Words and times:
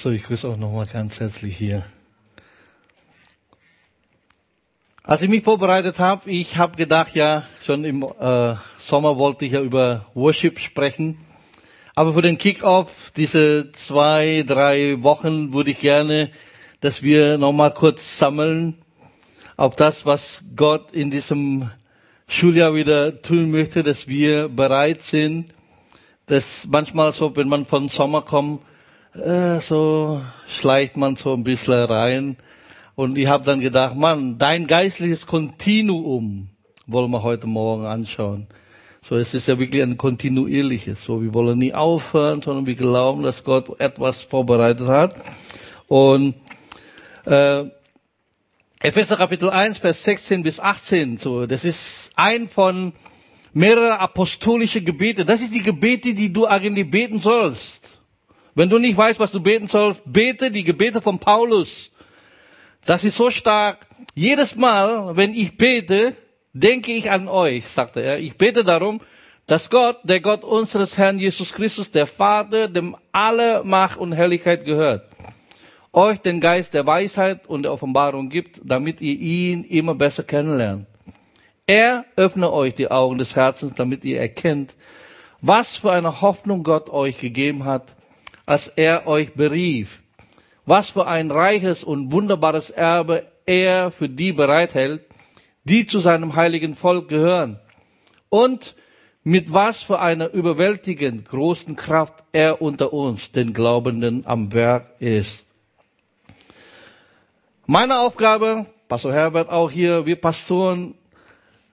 So, 0.00 0.10
ich 0.10 0.22
grüße 0.22 0.46
auch 0.46 0.56
nochmal 0.56 0.86
ganz 0.86 1.18
herzlich 1.18 1.56
hier. 1.56 1.82
Als 5.02 5.22
ich 5.22 5.28
mich 5.28 5.42
vorbereitet 5.42 5.98
habe, 5.98 6.30
ich 6.30 6.56
habe 6.56 6.76
gedacht, 6.76 7.16
ja, 7.16 7.42
schon 7.64 7.84
im 7.84 8.04
äh, 8.04 8.54
Sommer 8.78 9.18
wollte 9.18 9.44
ich 9.44 9.54
ja 9.54 9.60
über 9.60 10.06
Worship 10.14 10.60
sprechen. 10.60 11.18
Aber 11.96 12.12
für 12.12 12.22
den 12.22 12.38
Kickoff, 12.38 13.10
diese 13.16 13.72
zwei, 13.72 14.44
drei 14.46 15.02
Wochen, 15.02 15.52
würde 15.52 15.72
ich 15.72 15.80
gerne, 15.80 16.30
dass 16.80 17.02
wir 17.02 17.36
nochmal 17.36 17.74
kurz 17.74 18.18
sammeln 18.18 18.76
auf 19.56 19.74
das, 19.74 20.06
was 20.06 20.44
Gott 20.54 20.92
in 20.92 21.10
diesem 21.10 21.72
Schuljahr 22.28 22.72
wieder 22.72 23.20
tun 23.20 23.50
möchte, 23.50 23.82
dass 23.82 24.06
wir 24.06 24.48
bereit 24.48 25.00
sind, 25.00 25.52
dass 26.26 26.68
manchmal 26.70 27.12
so, 27.12 27.34
wenn 27.34 27.48
man 27.48 27.66
von 27.66 27.88
Sommer 27.88 28.22
kommt, 28.22 28.62
äh, 29.14 29.60
so 29.60 30.20
schleicht 30.46 30.96
man 30.96 31.16
so 31.16 31.34
ein 31.34 31.44
bisschen 31.44 31.84
rein. 31.84 32.36
Und 32.94 33.16
ich 33.16 33.28
habe 33.28 33.44
dann 33.44 33.60
gedacht, 33.60 33.94
Mann, 33.94 34.38
dein 34.38 34.66
geistliches 34.66 35.26
Kontinuum 35.26 36.48
wollen 36.86 37.10
wir 37.10 37.22
heute 37.22 37.46
Morgen 37.46 37.86
anschauen. 37.86 38.48
So, 39.02 39.16
es 39.16 39.32
ist 39.34 39.46
ja 39.46 39.58
wirklich 39.58 39.82
ein 39.82 39.96
kontinuierliches. 39.96 41.04
So, 41.04 41.22
wir 41.22 41.32
wollen 41.32 41.58
nie 41.58 41.72
aufhören, 41.72 42.42
sondern 42.42 42.66
wir 42.66 42.74
glauben, 42.74 43.22
dass 43.22 43.44
Gott 43.44 43.78
etwas 43.80 44.22
vorbereitet 44.22 44.88
hat. 44.88 45.14
Und 45.86 46.34
äh, 47.24 47.64
Epheser 48.80 49.16
Kapitel 49.16 49.50
1, 49.50 49.78
Vers 49.78 50.04
16 50.04 50.42
bis 50.42 50.60
18, 50.60 51.18
so, 51.18 51.46
das 51.46 51.64
ist 51.64 52.10
ein 52.16 52.48
von 52.48 52.92
mehreren 53.52 53.92
apostolischen 53.92 54.84
Gebete. 54.84 55.24
Das 55.24 55.40
ist 55.40 55.52
die 55.52 55.62
Gebete, 55.62 56.14
die 56.14 56.32
du 56.32 56.46
eigentlich 56.46 56.90
beten 56.90 57.18
sollst. 57.18 57.97
Wenn 58.58 58.70
du 58.70 58.78
nicht 58.80 58.96
weißt, 58.96 59.20
was 59.20 59.30
du 59.30 59.38
beten 59.38 59.68
sollst, 59.68 60.02
bete 60.04 60.50
die 60.50 60.64
Gebete 60.64 61.00
von 61.00 61.20
Paulus. 61.20 61.92
Das 62.86 63.04
ist 63.04 63.16
so 63.16 63.30
stark. 63.30 63.86
Jedes 64.16 64.56
Mal, 64.56 65.16
wenn 65.16 65.32
ich 65.32 65.56
bete, 65.56 66.16
denke 66.52 66.90
ich 66.90 67.08
an 67.08 67.28
euch, 67.28 67.68
sagte 67.68 68.00
er. 68.00 68.18
Ich 68.18 68.36
bete 68.36 68.64
darum, 68.64 69.00
dass 69.46 69.70
Gott, 69.70 69.98
der 70.02 70.18
Gott 70.18 70.42
unseres 70.42 70.98
Herrn 70.98 71.20
Jesus 71.20 71.52
Christus, 71.52 71.92
der 71.92 72.08
Vater, 72.08 72.66
dem 72.66 72.96
alle 73.12 73.62
Macht 73.62 73.96
und 73.96 74.10
Herrlichkeit 74.10 74.64
gehört, 74.64 75.06
euch 75.92 76.18
den 76.18 76.40
Geist 76.40 76.74
der 76.74 76.84
Weisheit 76.84 77.46
und 77.46 77.62
der 77.62 77.72
Offenbarung 77.72 78.28
gibt, 78.28 78.60
damit 78.64 79.00
ihr 79.00 79.20
ihn 79.20 79.62
immer 79.62 79.94
besser 79.94 80.24
kennenlernt. 80.24 80.88
Er 81.68 82.06
öffne 82.16 82.52
euch 82.52 82.74
die 82.74 82.90
Augen 82.90 83.18
des 83.18 83.36
Herzens, 83.36 83.74
damit 83.76 84.02
ihr 84.02 84.20
erkennt, 84.20 84.74
was 85.40 85.76
für 85.76 85.92
eine 85.92 86.22
Hoffnung 86.22 86.64
Gott 86.64 86.90
euch 86.90 87.18
gegeben 87.18 87.64
hat 87.64 87.94
als 88.48 88.68
er 88.76 89.06
euch 89.06 89.34
berief. 89.34 90.02
Was 90.64 90.88
für 90.88 91.06
ein 91.06 91.30
reiches 91.30 91.84
und 91.84 92.12
wunderbares 92.12 92.70
Erbe 92.70 93.26
er 93.44 93.90
für 93.90 94.08
die 94.08 94.32
bereithält, 94.32 95.02
die 95.64 95.84
zu 95.84 95.98
seinem 95.98 96.34
heiligen 96.34 96.74
Volk 96.74 97.08
gehören. 97.08 97.60
Und 98.30 98.74
mit 99.22 99.52
was 99.52 99.82
für 99.82 99.98
einer 99.98 100.32
überwältigend 100.32 101.28
großen 101.28 101.76
Kraft 101.76 102.24
er 102.32 102.62
unter 102.62 102.94
uns, 102.94 103.32
den 103.32 103.52
Glaubenden, 103.52 104.26
am 104.26 104.50
Werk 104.54 104.94
ist. 104.98 105.44
Meine 107.66 108.00
Aufgabe, 108.00 108.64
Pastor 108.88 109.12
Herbert 109.12 109.50
auch 109.50 109.70
hier, 109.70 110.06
wir 110.06 110.16
Pastoren, 110.16 110.94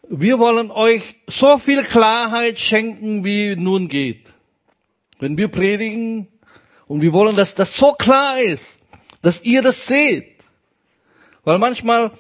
wir 0.10 0.40
wollen 0.40 0.72
euch 0.72 1.16
so 1.28 1.58
viel 1.58 1.84
Klarheit 1.84 2.60
schenken, 2.60 3.24
wie 3.24 3.56
nun 3.56 3.88
geht. 3.88 4.34
Wenn 5.20 5.38
wir 5.38 5.48
predigen, 5.48 6.28
und 6.88 7.02
wir 7.02 7.14
wollen, 7.14 7.36
dass 7.36 7.56
das 7.56 7.76
so 7.76 7.94
klar 7.94 8.40
ist, 8.40 8.78
dass 9.22 9.42
ihr 9.44 9.62
das 9.62 9.86
seht. 9.86 10.36
Weil 11.44 11.58
manchmal, 11.58 12.12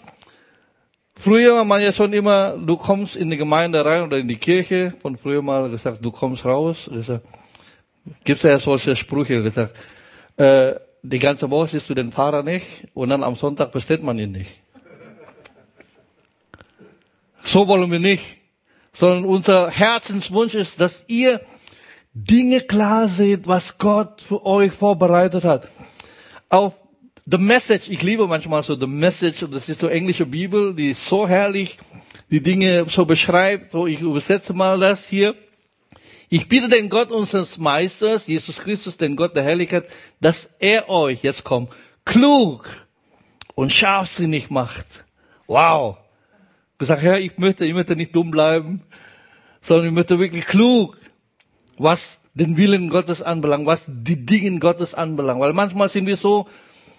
früher 1.16 1.56
war 1.56 1.66
man 1.66 1.82
ja 1.82 1.92
schon 1.92 2.14
immer, 2.14 2.58
du 2.58 2.78
kommst 2.78 3.16
in 3.16 3.30
die 3.30 3.38
Gemeinde 3.38 3.84
rein 3.84 4.04
oder 4.04 4.18
in 4.18 4.28
die 4.28 4.38
Kirche, 4.38 4.94
von 5.02 5.18
früher 5.18 5.42
mal 5.42 5.70
gesagt, 5.70 6.04
du 6.04 6.12
kommst 6.12 6.46
raus. 6.46 6.90
Gibt 8.24 8.38
es 8.38 8.44
ja 8.44 8.60
solche 8.60 8.96
Sprüche 8.96 9.42
gesagt, 9.42 9.76
äh, 10.38 10.76
die 11.02 11.20
ganze 11.20 11.50
Woche 11.50 11.68
siehst 11.68 11.90
du 11.90 11.94
den 11.94 12.12
Fahrer 12.12 12.44
nicht 12.44 12.66
und 12.94 13.10
dann 13.10 13.24
am 13.24 13.36
Sonntag 13.36 13.72
bestellt 13.72 14.04
man 14.04 14.18
ihn 14.18 14.32
nicht. 14.32 14.52
So 17.44 17.68
wollen 17.68 17.92
wir 17.92 18.00
nicht, 18.00 18.26
sondern 18.92 19.26
unser 19.26 19.70
Herzenswunsch 19.70 20.56
ist, 20.56 20.82
dass 20.82 21.06
ihr 21.08 21.42
Dinge 22.18 22.62
klar 22.62 23.10
seht, 23.10 23.46
was 23.46 23.78
Gott 23.78 24.22
für 24.22 24.46
euch 24.46 24.72
vorbereitet 24.72 25.44
hat. 25.44 25.68
Auf 26.48 26.76
The 27.26 27.38
Message, 27.38 27.90
ich 27.90 28.02
liebe 28.04 28.26
manchmal 28.26 28.64
so 28.64 28.80
The 28.80 28.88
Message, 28.88 29.46
das 29.52 29.68
ist 29.68 29.82
so 29.82 29.88
englische 29.88 30.26
Bibel, 30.26 30.74
die 30.74 30.92
ist 30.92 31.06
so 31.06 31.28
herrlich, 31.28 31.78
die 32.32 32.42
Dinge 32.42 32.86
so 32.88 33.04
beschreibt, 33.04 33.74
so 33.74 33.86
ich 33.86 34.00
übersetze 34.00 34.54
mal 34.54 34.80
das 34.80 35.06
hier. 35.06 35.36
Ich 36.30 36.48
bitte 36.48 36.70
den 36.70 36.88
Gott 36.88 37.12
unseres 37.12 37.58
Meisters, 37.58 38.28
Jesus 38.28 38.60
Christus, 38.60 38.96
den 38.96 39.18
Gott 39.18 39.36
der 39.36 39.44
Herrlichkeit, 39.44 39.86
dass 40.22 40.50
er 40.60 40.88
euch, 40.88 41.22
jetzt 41.22 41.44
kommt, 41.44 41.70
klug 42.06 42.66
und 43.56 43.74
scharfsinnig 43.74 44.50
macht. 44.50 44.86
Wow. 45.48 45.98
Gesagt, 46.78 47.02
Herr, 47.02 47.20
ich 47.20 47.38
möchte, 47.38 47.66
ich 47.66 47.74
möchte 47.74 47.98
nicht 47.98 48.16
dumm 48.16 48.32
bleiben, 48.32 48.84
sondern 49.62 49.88
ich 49.88 49.94
möchte 49.94 50.18
wirklich 50.18 50.46
klug 50.46 50.98
was 51.78 52.20
den 52.34 52.58
Willen 52.58 52.90
Gottes 52.90 53.22
anbelangt, 53.22 53.66
was 53.66 53.86
die 53.88 54.26
Dinge 54.26 54.60
Gottes 54.60 54.94
anbelangt. 54.94 55.40
Weil 55.40 55.54
manchmal 55.54 55.90
sind 55.90 56.06
wir 56.06 56.18
so 56.18 56.48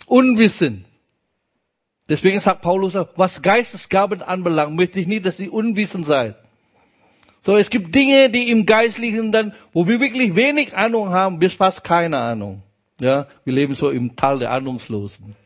unwissend. 0.07 0.85
Deswegen 2.09 2.41
sagt 2.41 2.63
Paulus, 2.63 2.95
was 3.17 3.43
Geistesgaben 3.43 4.23
anbelangt, 4.23 4.77
möchte 4.77 5.01
ich 5.01 5.07
nicht, 5.07 5.27
dass 5.27 5.41
ihr 5.41 5.53
unwissend 5.53 6.07
seid. 6.07 6.37
So, 7.43 7.57
es 7.57 7.71
gibt 7.71 7.95
Dinge, 7.95 8.31
die 8.31 8.51
im 8.51 8.67
Geistlichen 8.67 9.31
dann, 9.31 9.53
wo 9.73 9.87
wir 9.87 10.01
wirklich 10.01 10.35
wenig 10.35 10.77
Ahnung 10.77 11.11
haben, 11.11 11.39
bis 11.39 11.55
fast 11.55 11.85
keine 11.85 12.19
Ahnung. 12.19 12.63
Ja, 13.01 13.27
wir 13.45 13.53
leben 13.53 13.75
so 13.75 13.91
im 13.91 14.17
Tal 14.17 14.39
der 14.39 14.51
Ahnungslosen. 14.53 15.37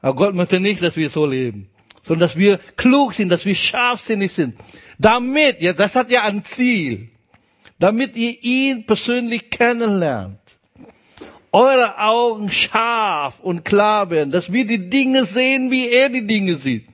Aber 0.00 0.14
Gott 0.14 0.34
möchte 0.34 0.60
nicht, 0.60 0.82
dass 0.82 0.96
wir 0.96 1.10
so 1.10 1.26
leben, 1.26 1.68
sondern 2.04 2.28
dass 2.28 2.36
wir 2.36 2.58
klug 2.76 3.12
sind, 3.12 3.30
dass 3.30 3.44
wir 3.44 3.54
scharfsinnig 3.54 4.32
sind. 4.32 4.54
Damit, 4.98 5.60
ja, 5.60 5.72
das 5.72 5.96
hat 5.96 6.10
ja 6.10 6.22
ein 6.22 6.44
Ziel 6.44 7.10
damit 7.78 8.16
ihr 8.16 8.42
ihn 8.42 8.86
persönlich 8.86 9.50
kennenlernt. 9.50 10.38
Eure 11.52 11.98
Augen 11.98 12.50
scharf 12.50 13.40
und 13.40 13.64
klar 13.64 14.10
werden, 14.10 14.30
dass 14.30 14.52
wir 14.52 14.66
die 14.66 14.90
Dinge 14.90 15.24
sehen, 15.24 15.70
wie 15.70 15.88
er 15.88 16.08
die 16.08 16.26
Dinge 16.26 16.56
sieht. 16.56 16.86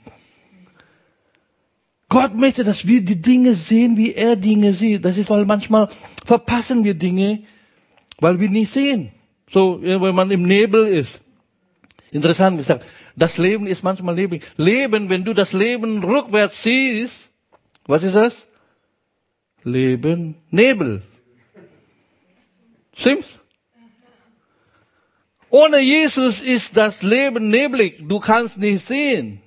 Gott 2.09 2.34
möchte, 2.37 2.62
dass 2.62 2.87
wir 2.87 3.00
die 3.00 3.21
Dinge 3.21 3.55
sehen, 3.55 3.97
wie 3.97 4.15
er 4.15 4.37
Dinge 4.37 4.75
sieht. 4.75 5.05
Das 5.05 5.19
ist, 5.19 5.28
weil 5.28 5.45
manchmal 5.45 5.89
verpassen 6.25 6.84
wir 6.84 6.95
Dinge, 6.95 7.43
weil 8.21 8.39
wir 8.39 8.49
nicht 8.49 8.72
sehen. 8.72 9.11
So, 9.51 9.81
wenn 9.83 10.15
man 10.15 10.31
im 10.31 10.43
Nebel 10.43 10.87
ist. 10.87 11.21
Interessant 12.12 12.59
gesagt, 12.59 12.84
das 13.16 13.39
Leben 13.39 13.66
ist 13.66 13.83
manchmal 13.83 14.15
Leben. 14.15 14.41
Leben, 14.56 15.09
wenn 15.09 15.25
du 15.25 15.34
das 15.34 15.53
Leben 15.53 16.05
rückwärts 16.05 16.62
siehst, 16.62 17.28
was 17.87 18.05
ist 18.05 18.15
das? 18.15 18.37
Leben 19.65 20.37
Nebel. 20.51 21.03
Stimmt's? 22.95 23.41
Ohne 25.51 25.81
Jesus 25.81 26.43
ist 26.43 26.77
das 26.77 27.03
Leben 27.03 27.49
neblig. 27.49 28.03
Du 28.09 28.19
kannst 28.19 28.59
nicht 28.59 28.87
sehen. 28.87 29.41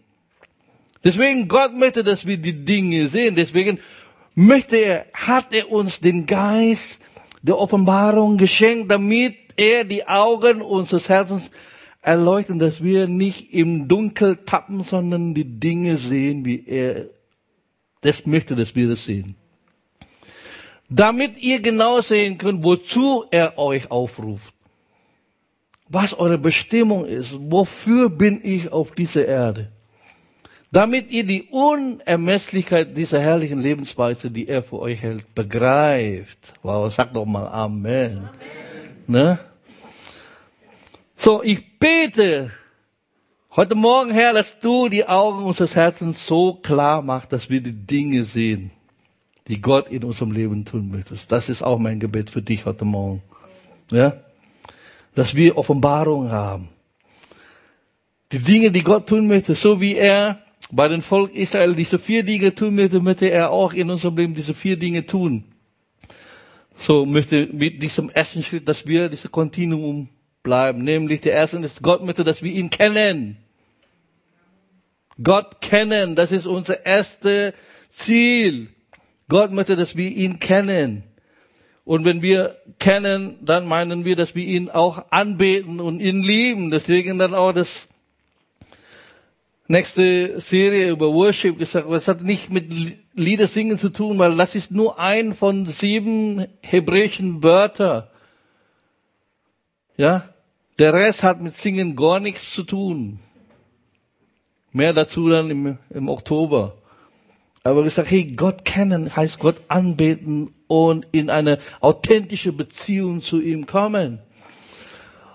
Deswegen 1.04 1.48
Gott 1.48 1.74
möchte, 1.74 2.04
dass 2.04 2.26
wir 2.26 2.38
die 2.38 2.66
Dinge 2.66 3.10
sehen. 3.10 3.36
Deswegen 3.36 3.80
möchte 4.34 4.78
er, 4.78 5.06
hat 5.14 5.54
er 5.54 5.72
uns 5.72 6.00
den 6.00 6.26
Geist 6.26 6.98
der 7.42 7.58
Offenbarung 7.58 8.38
geschenkt, 8.38 8.92
damit 8.92 9.36
er 9.58 9.84
die 9.84 10.08
Augen 10.08 10.62
unseres 10.62 11.10
Herzens 11.10 11.52
erleuchtet, 12.02 12.62
dass 12.62 12.82
wir 12.82 13.08
nicht 13.08 13.54
im 13.54 13.88
Dunkel 13.88 14.38
tappen, 14.46 14.84
sondern 14.84 15.34
die 15.34 15.60
Dinge 15.60 15.98
sehen, 15.98 16.46
wie 16.46 16.66
er 16.66 17.10
das 18.02 18.26
möchte, 18.26 18.56
dass 18.56 18.76
wir 18.76 18.88
das 18.88 19.04
sehen 19.06 19.36
damit 20.90 21.38
ihr 21.40 21.60
genau 21.60 22.02
sehen 22.02 22.38
könnt, 22.38 22.64
wozu 22.64 23.26
er 23.32 23.58
euch 23.58 23.92
aufruft. 23.92 24.54
Was 25.90 26.14
eure 26.14 26.38
Bestimmung 26.38 27.06
ist, 27.06 27.34
wofür 27.38 28.10
bin 28.10 28.42
ich 28.44 28.72
auf 28.72 28.92
dieser 28.92 29.26
Erde. 29.26 29.72
Damit 30.70 31.12
ihr 31.12 31.24
die 31.24 31.44
Unermesslichkeit 31.44 32.96
dieser 32.96 33.22
herrlichen 33.22 33.60
Lebensweise, 33.60 34.30
die 34.30 34.50
er 34.50 34.64
für 34.64 34.80
euch 34.80 35.02
hält, 35.02 35.34
begreift. 35.34 36.54
Wow, 36.62 36.94
sag 36.94 37.14
doch 37.14 37.26
mal 37.26 37.48
Amen. 37.48 38.18
Amen. 38.18 38.30
Ne? 39.08 39.40
So, 41.16 41.42
ich 41.42 41.80
bete 41.80 42.52
heute 43.56 43.76
Morgen, 43.76 44.12
Herr, 44.12 44.34
dass 44.34 44.60
du 44.60 44.90
die 44.90 45.08
Augen 45.08 45.46
unseres 45.46 45.74
Herzens 45.74 46.28
so 46.28 46.56
klar 46.56 47.02
machst, 47.02 47.32
dass 47.32 47.50
wir 47.50 47.62
die 47.62 47.74
Dinge 47.74 48.26
sehen 48.26 48.72
die 49.48 49.62
Gott 49.62 49.90
in 49.90 50.04
unserem 50.04 50.32
Leben 50.32 50.66
tun 50.66 50.90
möchte. 50.92 51.16
Das 51.28 51.50
ist 51.50 51.62
auch 51.62 51.80
mein 51.80 52.00
Gebet 52.00 52.30
für 52.30 52.42
dich 52.42 52.66
heute 52.66 52.86
Morgen. 52.86 53.22
Ja? 53.92 54.18
dass 55.18 55.36
wir 55.36 55.58
Offenbarung 55.58 56.30
haben. 56.32 56.70
Die 58.32 58.38
Dinge, 58.38 58.70
die 58.70 58.84
Gott 58.84 59.10
tun 59.10 59.28
möchte, 59.28 59.56
so 59.56 59.82
wie 59.82 59.96
er 59.96 60.44
bei 60.70 60.88
dem 60.88 61.02
Volk 61.02 61.34
Israel 61.34 61.74
diese 61.74 61.98
vier 61.98 62.22
Dinge 62.22 62.54
tun 62.54 62.76
möchte, 62.76 63.00
möchte 63.00 63.26
er 63.32 63.50
auch 63.50 63.74
in 63.74 63.90
unserem 63.90 64.16
Leben 64.16 64.36
diese 64.36 64.54
vier 64.54 64.78
Dinge 64.78 65.08
tun. 65.08 65.44
So 66.78 67.04
möchte 67.04 67.48
mit 67.48 67.82
diesem 67.82 68.12
ersten 68.12 68.44
Schritt, 68.44 68.68
dass 68.68 68.86
wir 68.86 69.10
dieses 69.10 69.32
Kontinuum 69.32 70.08
bleiben. 70.44 70.84
Nämlich 70.84 71.22
der 71.22 71.34
erste 71.34 71.58
ist, 71.58 71.82
Gott 71.82 72.06
möchte, 72.06 72.24
dass 72.24 72.44
wir 72.44 72.52
ihn 72.52 72.70
kennen. 72.70 73.38
Gott 75.24 75.62
kennen, 75.62 76.14
das 76.14 76.32
ist 76.32 76.46
unser 76.46 76.86
erstes 76.86 77.56
Ziel. 77.90 78.70
Gott 79.30 79.52
möchte, 79.52 79.76
dass 79.76 79.96
wir 79.96 80.10
ihn 80.10 80.40
kennen. 80.40 81.04
Und 81.84 82.04
wenn 82.06 82.22
wir 82.22 82.58
kennen, 82.80 83.38
dann 83.42 83.66
meinen 83.66 84.04
wir, 84.04 84.16
dass 84.16 84.36
wir 84.36 84.44
ihn 84.44 84.70
auch 84.70 85.06
anbeten 85.10 85.80
und 85.80 86.00
ihn 86.00 86.22
lieben. 86.22 86.70
Deswegen 86.70 87.18
dann 87.18 87.34
auch 87.34 87.54
das 87.54 87.88
nächste 89.68 90.40
Serie 90.40 90.90
über 90.90 91.14
Worship 91.14 91.58
gesagt, 91.58 91.90
das 91.90 92.08
hat 92.08 92.22
nicht 92.22 92.50
mit 92.50 92.72
Liedersingen 93.14 93.78
zu 93.78 93.90
tun, 93.90 94.20
weil 94.20 94.36
das 94.36 94.56
ist 94.56 94.72
nur 94.72 95.00
ein 95.00 95.34
von 95.34 95.66
sieben 95.66 96.48
hebräischen 96.62 97.44
Wörtern. 97.44 98.08
Ja? 99.98 100.30
Der 100.80 100.94
Rest 100.94 101.24
hat 101.24 101.42
mit 101.42 101.56
Singen 101.56 101.96
gar 101.96 102.20
nichts 102.20 102.54
zu 102.54 102.64
tun. 102.64 103.20
Mehr 104.72 104.94
dazu 104.94 105.28
dann 105.30 105.50
im, 105.50 105.78
im 105.90 106.10
Oktober. 106.10 106.76
Aber 107.64 107.84
gesagt, 107.84 108.12
hey, 108.12 108.26
Gott 108.26 108.66
kennen 108.66 109.16
heißt 109.16 109.40
Gott 109.40 109.62
anbeten 109.68 110.54
und 110.68 111.08
in 111.12 111.30
eine 111.30 111.60
authentische 111.80 112.54
Beziehung 112.54 113.22
zu 113.22 113.42
ihm 113.42 113.66
kommen. 113.66 114.20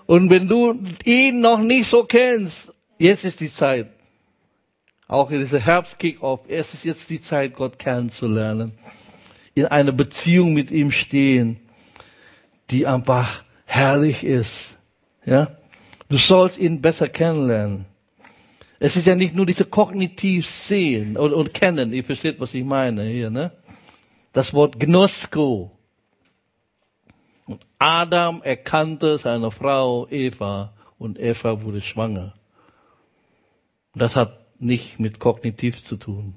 Und 0.05 0.29
wenn 0.29 0.47
du 0.47 0.79
ihn 1.05 1.41
noch 1.41 1.59
nicht 1.59 1.89
so 1.89 2.03
kennst, 2.03 2.71
jetzt 2.97 3.25
ist 3.25 3.39
die 3.39 3.51
Zeit. 3.51 3.87
Auch 5.07 5.29
in 5.31 5.39
dieser 5.39 5.59
Herbst-Kick-Off, 5.59 6.41
es 6.47 6.73
ist 6.73 6.85
jetzt 6.85 7.09
die 7.09 7.21
Zeit, 7.21 7.53
Gott 7.53 7.77
kennenzulernen. 7.77 8.73
In 9.53 9.65
einer 9.67 9.91
Beziehung 9.91 10.53
mit 10.53 10.71
ihm 10.71 10.91
stehen, 10.91 11.59
die 12.71 12.87
einfach 12.87 13.43
herrlich 13.65 14.23
ist. 14.23 14.77
Ja? 15.25 15.55
Du 16.09 16.17
sollst 16.17 16.57
ihn 16.57 16.81
besser 16.81 17.07
kennenlernen. 17.07 17.85
Es 18.83 18.97
ist 18.97 19.07
ja 19.07 19.15
nicht 19.15 19.33
nur 19.33 19.45
diese 19.45 19.63
kognitiv 19.63 20.45
sehen 20.45 21.15
und, 21.15 21.31
und 21.31 21.53
kennen. 21.53 21.93
Ihr 21.93 22.03
versteht, 22.03 22.41
was 22.41 22.53
ich 22.53 22.65
meine 22.65 23.05
hier, 23.05 23.29
ne? 23.29 23.53
Das 24.33 24.53
Wort 24.53 24.77
Gnosko. 24.77 25.71
Und 27.45 27.65
Adam 27.79 28.41
erkannte 28.41 29.17
seine 29.17 29.51
Frau 29.51 30.05
Eva 30.09 30.73
und 30.97 31.17
Eva 31.17 31.61
wurde 31.61 31.79
schwanger. 31.79 32.33
Das 33.95 34.17
hat 34.17 34.37
nicht 34.59 34.99
mit 34.99 35.17
kognitiv 35.17 35.81
zu 35.85 35.95
tun. 35.95 36.35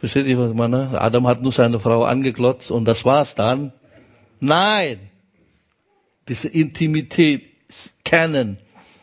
Versteht 0.00 0.26
ihr, 0.26 0.36
was 0.36 0.50
ich 0.50 0.56
meine? 0.56 1.00
Adam 1.00 1.28
hat 1.28 1.42
nur 1.42 1.52
seine 1.52 1.78
Frau 1.78 2.02
angeklotzt 2.02 2.72
und 2.72 2.86
das 2.86 3.04
war's 3.04 3.36
dann. 3.36 3.72
Nein! 4.40 5.10
Diese 6.26 6.48
Intimität 6.48 7.44
kennen. 8.02 8.56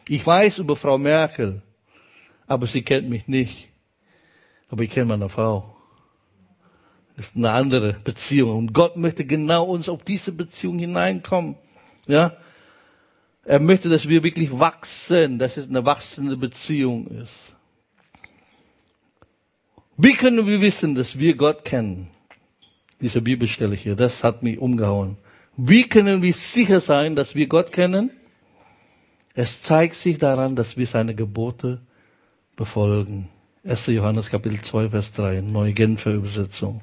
Ich 0.10 0.28
weiß 0.28 0.58
über 0.60 0.76
Frau 0.76 0.98
Merkel, 0.98 1.62
aber 2.48 2.68
sie 2.68 2.82
kennt 2.82 3.10
mich 3.10 3.28
nicht. 3.28 3.70
Aber 4.70 4.84
ich 4.84 4.90
kenne 4.90 5.06
meine 5.06 5.30
Frau. 5.30 5.76
Das 7.16 7.28
ist 7.28 7.36
eine 7.36 7.52
andere 7.52 7.94
Beziehung. 8.04 8.58
Und 8.58 8.74
Gott 8.74 8.98
möchte 8.98 9.26
genau 9.26 9.66
uns 9.66 9.88
auf 9.88 10.04
diese 10.04 10.32
Beziehung 10.32 10.80
hineinkommen. 10.80 11.56
Ja? 12.08 12.36
Er 13.46 13.60
möchte, 13.60 13.90
dass 13.90 14.08
wir 14.08 14.24
wirklich 14.24 14.60
wachsen, 14.60 15.40
dass 15.40 15.58
es 15.58 15.70
eine 15.70 15.86
wachsende 15.86 16.36
Beziehung 16.36 17.08
ist. 17.08 17.56
Wie 19.98 20.14
können 20.14 20.46
wir 20.46 20.60
wissen, 20.60 20.96
dass 20.96 21.18
wir 21.18 21.36
Gott 21.36 21.64
kennen? 21.64 22.10
Diese 23.00 23.22
Bibelstelle 23.22 23.76
hier, 23.76 23.96
das 23.96 24.24
hat 24.24 24.44
mich 24.44 24.58
umgehauen. 24.58 25.18
Wie 25.56 25.88
können 25.88 26.22
wir 26.22 26.34
sicher 26.34 26.82
sein, 26.82 27.16
dass 27.16 27.36
wir 27.36 27.48
Gott 27.48 27.72
kennen? 27.72 28.12
Es 29.36 29.62
zeigt 29.62 29.96
sich 29.96 30.18
daran, 30.18 30.56
dass 30.56 30.76
wir 30.76 30.88
seine 30.88 31.16
Gebote 31.16 31.82
befolgen. 32.56 33.30
1. 33.64 33.88
Johannes 33.88 34.30
Kapitel 34.30 34.62
2, 34.62 34.90
Vers 34.90 35.12
3, 35.14 35.42
neue 35.42 35.74
Genfer 35.74 36.14
Übersetzung. 36.14 36.82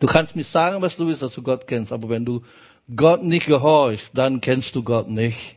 Du 0.00 0.06
kannst 0.06 0.34
mir 0.34 0.44
sagen, 0.44 0.82
was 0.82 0.96
du 0.96 1.06
willst, 1.06 1.22
dass 1.22 1.32
du 1.32 1.42
Gott 1.42 1.66
kennst, 1.66 1.92
aber 1.92 2.08
wenn 2.08 2.24
du 2.24 2.42
Gott 2.94 3.22
nicht 3.22 3.46
gehorchst, 3.46 4.16
dann 4.18 4.40
kennst 4.40 4.74
du 4.74 4.82
Gott 4.82 5.08
nicht. 5.08 5.56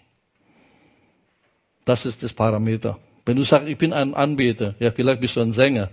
Das 1.86 2.06
ist 2.06 2.22
das 2.22 2.34
Parameter. 2.34 3.00
Wenn 3.26 3.38
du 3.38 3.44
sagst, 3.44 3.68
ich 3.68 3.78
bin 3.78 3.94
ein 3.94 4.14
Anbeter, 4.14 4.76
ja, 4.80 4.92
vielleicht 4.92 5.22
bist 5.22 5.36
du 5.36 5.42
ein 5.42 5.54
Sänger, 5.54 5.90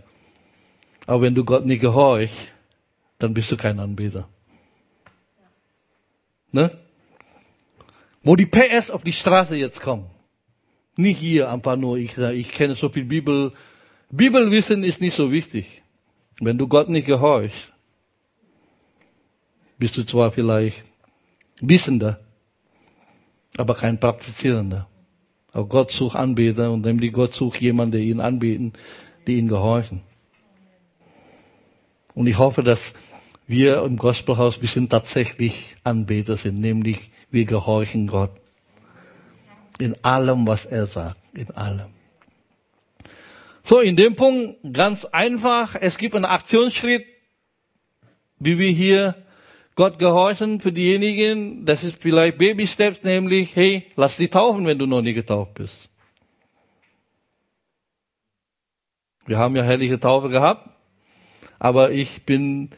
aber 1.06 1.22
wenn 1.22 1.34
du 1.34 1.44
Gott 1.44 1.64
nicht 1.64 1.81
gehorchst, 1.81 2.37
dann 3.19 3.32
bist 3.32 3.50
du 3.50 3.56
kein 3.56 3.81
Anbeter. 3.81 4.28
Ne? 6.50 6.70
Wo 8.22 8.37
die 8.37 8.46
PS 8.46 8.90
auf 8.90 9.02
die 9.02 9.12
Straße 9.12 9.56
jetzt 9.56 9.81
kommen. 9.81 10.12
Nicht 11.02 11.19
hier 11.19 11.50
einfach 11.50 11.76
nur, 11.76 11.96
ich, 11.96 12.16
ich 12.16 12.50
kenne 12.52 12.76
so 12.76 12.88
viel 12.88 13.04
Bibel. 13.04 13.52
Bibelwissen 14.10 14.84
ist 14.84 15.00
nicht 15.00 15.16
so 15.16 15.32
wichtig. 15.32 15.82
Wenn 16.40 16.58
du 16.58 16.69
Gott 16.69 16.88
nicht 16.88 17.06
gehorchst, 17.06 17.72
bist 19.78 19.96
du 19.96 20.04
zwar 20.04 20.31
vielleicht 20.31 20.84
Wissender, 21.60 22.20
aber 23.56 23.75
kein 23.75 23.99
Praktizierender. 23.99 24.87
Aber 25.52 25.66
Gott 25.66 25.90
sucht 25.90 26.14
Anbeter 26.14 26.70
und 26.70 26.84
nämlich 26.84 27.12
Gott 27.12 27.34
sucht 27.34 27.60
jemanden, 27.60 27.93
der 27.93 28.02
ihn 28.02 28.20
anbeten, 28.20 28.72
die 29.26 29.38
ihn 29.38 29.49
gehorchen. 29.49 30.02
Und 32.14 32.28
ich 32.28 32.38
hoffe, 32.38 32.62
dass 32.62 32.94
wir 33.49 33.82
im 33.82 33.96
Gospelhaus, 33.96 34.60
wir 34.60 34.69
sind 34.69 34.90
tatsächlich 34.90 35.76
Anbeter 35.82 36.37
sind, 36.37 36.60
nämlich 36.60 37.10
wir 37.32 37.44
gehorchen 37.44 38.06
Gott. 38.06 38.42
In 39.79 39.97
allem, 40.05 40.47
was 40.47 40.67
er 40.67 40.87
sagt. 40.87 41.19
In 41.35 41.51
allem. 41.53 41.91
So, 43.65 43.81
in 43.81 43.97
dem 43.97 44.17
Punkt 44.17 44.59
ganz 44.73 45.05
einfach. 45.05 45.77
Es 45.79 45.99
gibt 45.99 46.15
einen 46.15 46.25
Aktionsschritt, 46.25 47.07
wie 48.39 48.59
wir 48.59 48.71
hier 48.71 49.15
Gott 49.75 49.99
gehorchen 49.99 50.61
für 50.61 50.73
diejenigen. 50.73 51.65
Das 51.65 51.85
ist 51.85 52.01
vielleicht 52.01 52.39
Baby 52.39 52.67
Steps, 52.67 53.03
nämlich, 53.03 53.55
hey, 53.57 53.87
lass 53.97 54.17
dich 54.17 54.31
taufen, 54.31 54.67
wenn 54.67 54.79
du 54.79 54.87
noch 54.87 55.03
nie 55.03 55.15
getauft 55.15 55.55
bist. 55.55 55.89
Wir 59.25 59.38
haben 59.38 59.55
ja 59.55 59.62
herrliche 59.62 60.00
Taufe 60.00 60.29
gehabt, 60.29 60.69
aber 61.59 61.93
ich 61.93 62.25
bin 62.25 62.71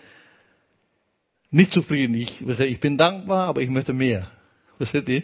nicht 1.50 1.72
zufrieden. 1.72 2.14
Ich, 2.14 2.46
ich 2.46 2.80
bin 2.80 2.98
dankbar, 2.98 3.48
aber 3.48 3.62
ich 3.62 3.70
möchte 3.70 3.94
mehr. 3.94 4.30
Versteht 4.76 5.08
ihr? 5.08 5.22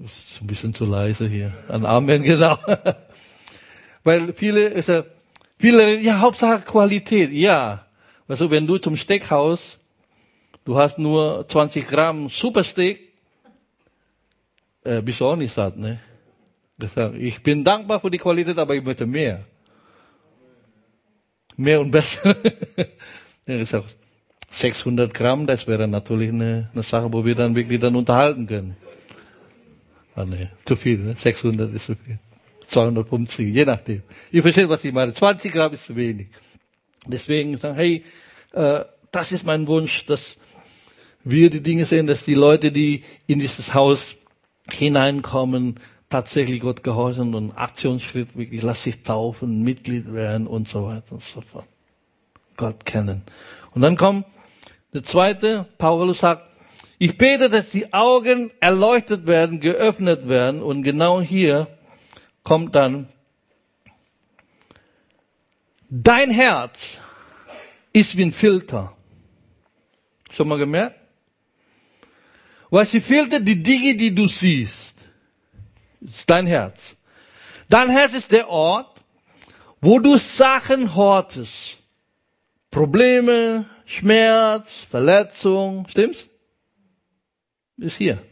Ist 0.00 0.40
ein 0.40 0.46
bisschen 0.46 0.72
zu 0.72 0.86
leise 0.86 1.28
hier. 1.28 1.52
Ein 1.68 1.84
Amen, 1.84 2.22
genau. 2.22 2.58
Weil 4.04 4.32
viele, 4.32 4.68
ist 4.68 4.88
ja, 4.88 5.04
viele, 5.58 5.98
ja, 6.00 6.20
Hauptsache 6.20 6.62
Qualität, 6.62 7.30
ja. 7.30 7.84
Also 8.26 8.50
wenn 8.50 8.66
du 8.66 8.78
zum 8.78 8.96
Steakhaus, 8.96 9.78
du 10.64 10.76
hast 10.76 10.98
nur 10.98 11.46
20 11.46 11.86
Gramm 11.86 12.28
Supersteak, 12.30 13.12
äh, 14.84 15.02
bist 15.02 15.20
du 15.20 15.26
auch 15.26 15.36
nicht 15.36 15.52
satt, 15.52 15.76
ne? 15.76 16.00
Ich 17.18 17.42
bin 17.42 17.62
dankbar 17.62 18.00
für 18.00 18.10
die 18.10 18.18
Qualität, 18.18 18.58
aber 18.58 18.74
ich 18.74 18.82
möchte 18.82 19.06
mehr. 19.06 19.44
Mehr 21.56 21.80
und 21.80 21.90
besser. 21.90 22.34
ja, 23.46 23.56
ich 23.56 23.68
sag, 23.68 23.84
600 24.50 25.12
Gramm, 25.14 25.46
das 25.46 25.66
wäre 25.66 25.86
natürlich 25.86 26.30
eine, 26.30 26.70
eine 26.72 26.82
Sache, 26.82 27.12
wo 27.12 27.24
wir 27.24 27.34
dann 27.34 27.54
wirklich 27.54 27.78
dann 27.78 27.94
unterhalten 27.94 28.46
können. 28.46 28.76
Ah, 30.14 30.24
nee, 30.24 30.48
zu 30.64 30.76
viel, 30.76 30.98
ne? 30.98 31.14
600 31.16 31.74
ist 31.74 31.86
zu 31.86 31.96
viel. 31.96 32.18
250, 32.66 33.54
je 33.54 33.64
nachdem. 33.64 34.02
Ihr 34.30 34.42
versteht, 34.42 34.68
was 34.68 34.84
ich 34.84 34.92
meine. 34.92 35.12
20 35.12 35.52
Gramm 35.52 35.72
ist 35.72 35.84
zu 35.84 35.96
wenig. 35.96 36.28
Deswegen 37.06 37.56
sagen, 37.56 37.76
hey, 37.76 38.04
äh, 38.52 38.84
das 39.10 39.32
ist 39.32 39.44
mein 39.44 39.66
Wunsch, 39.66 40.06
dass 40.06 40.38
wir 41.24 41.50
die 41.50 41.60
Dinge 41.60 41.84
sehen, 41.84 42.06
dass 42.06 42.24
die 42.24 42.34
Leute, 42.34 42.72
die 42.72 43.04
in 43.26 43.38
dieses 43.38 43.74
Haus 43.74 44.14
hineinkommen, 44.70 45.80
tatsächlich 46.08 46.60
Gott 46.60 46.82
gehorchen 46.82 47.34
und 47.34 47.52
Aktionsschritt 47.52 48.36
wirklich, 48.36 48.62
lass 48.62 48.82
sich 48.82 49.02
taufen, 49.02 49.62
Mitglied 49.62 50.12
werden 50.12 50.46
und 50.46 50.68
so 50.68 50.84
weiter 50.84 51.12
und 51.12 51.22
so 51.22 51.40
fort. 51.40 51.66
Gott 52.56 52.84
kennen. 52.84 53.22
Und 53.74 53.82
dann 53.82 53.96
kommt 53.96 54.26
der 54.92 55.02
zweite, 55.02 55.66
Paulus 55.78 56.18
sagt, 56.18 56.42
ich 56.98 57.18
bete, 57.18 57.48
dass 57.48 57.70
die 57.70 57.92
Augen 57.92 58.50
erleuchtet 58.60 59.26
werden, 59.26 59.60
geöffnet 59.60 60.28
werden. 60.28 60.62
Und 60.62 60.82
genau 60.82 61.20
hier 61.20 61.66
kommt 62.42 62.74
dann, 62.74 63.08
dein 65.88 66.30
Herz 66.30 66.98
ist 67.92 68.16
wie 68.16 68.24
ein 68.24 68.32
Filter. 68.32 68.96
Schon 70.30 70.48
mal 70.48 70.58
gemerkt? 70.58 70.98
Weil 72.70 72.86
sie 72.86 73.00
filtert 73.00 73.46
die 73.46 73.62
Dinge, 73.62 73.94
die 73.96 74.14
du 74.14 74.26
siehst. 74.26 74.96
Ist 76.00 76.28
dein 76.30 76.46
Herz. 76.46 76.96
Dein 77.68 77.90
Herz 77.90 78.14
ist 78.14 78.32
der 78.32 78.48
Ort, 78.48 79.00
wo 79.80 79.98
du 79.98 80.16
Sachen 80.16 80.94
hortest. 80.94 81.76
Probleme, 82.70 83.66
Schmerz, 83.84 84.70
Verletzung, 84.90 85.86
stimmt's? 85.88 86.26
Ist 87.82 87.96
hier. 87.96 88.22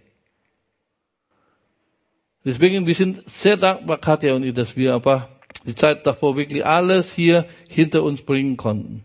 Deswegen, 2.45 2.87
wir 2.87 2.95
sind 2.95 3.29
sehr 3.29 3.57
dankbar, 3.57 3.99
Katja 3.99 4.35
und 4.35 4.45
ich, 4.45 4.55
dass 4.55 4.77
wir 4.77 4.95
aber 4.95 5.29
die 5.67 5.75
Zeit 5.75 6.07
davor 6.07 6.37
wirklich 6.37 6.65
alles 6.65 7.13
hier 7.13 7.47
hinter 7.69 8.05
uns 8.05 8.23
bringen 8.23 8.57
konnten. 8.57 9.03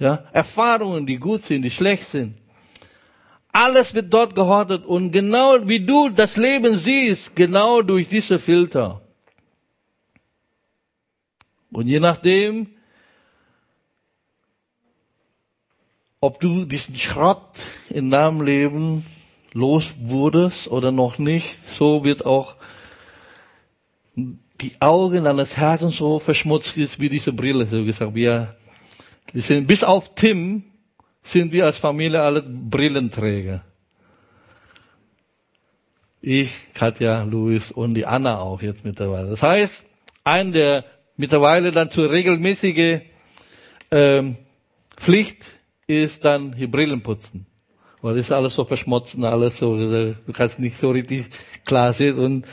Ja, 0.00 0.24
Erfahrungen, 0.32 1.06
die 1.06 1.18
gut 1.18 1.44
sind, 1.44 1.62
die 1.62 1.70
schlecht 1.70 2.08
sind. 2.08 2.34
Alles 3.52 3.94
wird 3.94 4.12
dort 4.12 4.34
gehortet 4.34 4.84
und 4.84 5.12
genau 5.12 5.68
wie 5.68 5.80
du 5.80 6.08
das 6.08 6.36
Leben 6.36 6.76
siehst, 6.76 7.36
genau 7.36 7.82
durch 7.82 8.08
diese 8.08 8.40
Filter. 8.40 9.00
Und 11.70 11.86
je 11.86 12.00
nachdem, 12.00 12.66
ob 16.20 16.40
du 16.40 16.64
diesen 16.64 16.96
Schrott 16.96 17.56
in 17.88 18.10
deinem 18.10 18.42
Leben 18.42 19.06
los 19.52 19.94
wurdest 19.98 20.68
oder 20.68 20.92
noch 20.92 21.18
nicht, 21.18 21.56
so 21.68 22.04
wird 22.04 22.24
auch 22.24 22.56
die 24.14 24.72
Augen 24.80 25.24
deines 25.24 25.56
Herzens 25.56 25.96
so 25.96 26.18
verschmutzt 26.18 26.76
wie 26.76 27.08
diese 27.08 27.32
Brille, 27.32 27.66
so 27.66 27.84
gesagt. 27.84 28.14
Wir, 28.14 28.56
sind, 29.34 29.66
bis 29.66 29.82
auf 29.82 30.14
Tim 30.14 30.64
sind 31.22 31.52
wir 31.52 31.66
als 31.66 31.78
Familie 31.78 32.20
alle 32.20 32.42
Brillenträger. 32.42 33.64
Ich, 36.22 36.50
Katja, 36.74 37.22
Luis 37.22 37.72
und 37.72 37.94
die 37.94 38.04
Anna 38.04 38.40
auch 38.40 38.60
jetzt 38.60 38.84
mittlerweile. 38.84 39.30
Das 39.30 39.42
heißt, 39.42 39.84
ein 40.24 40.52
der 40.52 40.84
mittlerweile 41.16 41.72
dann 41.72 41.90
zur 41.90 42.10
regelmäßige 42.10 43.00
ähm, 43.90 44.36
Pflicht 44.96 45.42
ist 45.86 46.24
dann 46.24 46.52
hier 46.52 46.70
Brillen 46.70 47.02
putzen. 47.02 47.46
Weil 48.02 48.16
das 48.16 48.26
ist 48.26 48.32
alles 48.32 48.54
so 48.54 48.64
verschmutzt 48.64 49.14
und 49.14 49.24
alles 49.24 49.58
so, 49.58 49.76
du 49.76 50.32
kannst 50.32 50.58
nicht 50.58 50.78
so 50.78 50.90
richtig 50.90 51.26
klar 51.64 51.92
sehen 51.92 52.18
und 52.18 52.46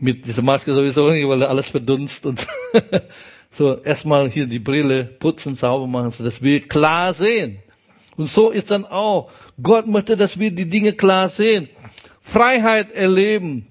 mit 0.00 0.26
dieser 0.26 0.42
Maske 0.42 0.72
sowieso 0.72 1.10
nicht, 1.10 1.26
weil 1.26 1.42
alles 1.42 1.68
verdunst 1.68 2.24
und 2.26 2.46
so 3.50 3.82
erstmal 3.82 4.30
hier 4.30 4.46
die 4.46 4.60
Brille 4.60 5.04
putzen, 5.04 5.56
sauber 5.56 5.86
machen, 5.86 6.12
so 6.12 6.22
dass 6.22 6.40
wir 6.42 6.60
klar 6.60 7.12
sehen. 7.14 7.58
Und 8.16 8.28
so 8.28 8.50
ist 8.50 8.70
dann 8.70 8.84
auch. 8.84 9.30
Gott 9.62 9.86
möchte, 9.86 10.16
dass 10.16 10.38
wir 10.38 10.50
die 10.50 10.68
Dinge 10.68 10.92
klar 10.92 11.28
sehen. 11.28 11.68
Freiheit 12.20 12.92
erleben 12.92 13.68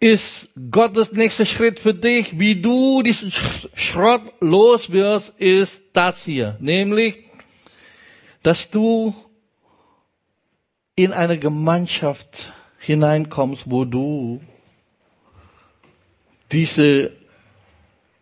ist 0.00 0.50
Gottes 0.70 1.12
nächster 1.12 1.46
Schritt 1.46 1.80
für 1.80 1.94
dich, 1.94 2.38
wie 2.38 2.60
du 2.60 3.02
diesen 3.02 3.32
Schrott 3.74 4.20
los 4.40 4.92
wirst, 4.92 5.32
ist 5.38 5.80
das 5.94 6.24
hier. 6.24 6.58
Nämlich, 6.60 7.24
dass 8.42 8.68
du 8.68 9.14
in 10.96 11.12
eine 11.12 11.38
Gemeinschaft 11.38 12.52
hineinkommst, 12.78 13.64
wo 13.66 13.84
du 13.84 14.40
diese 16.52 17.12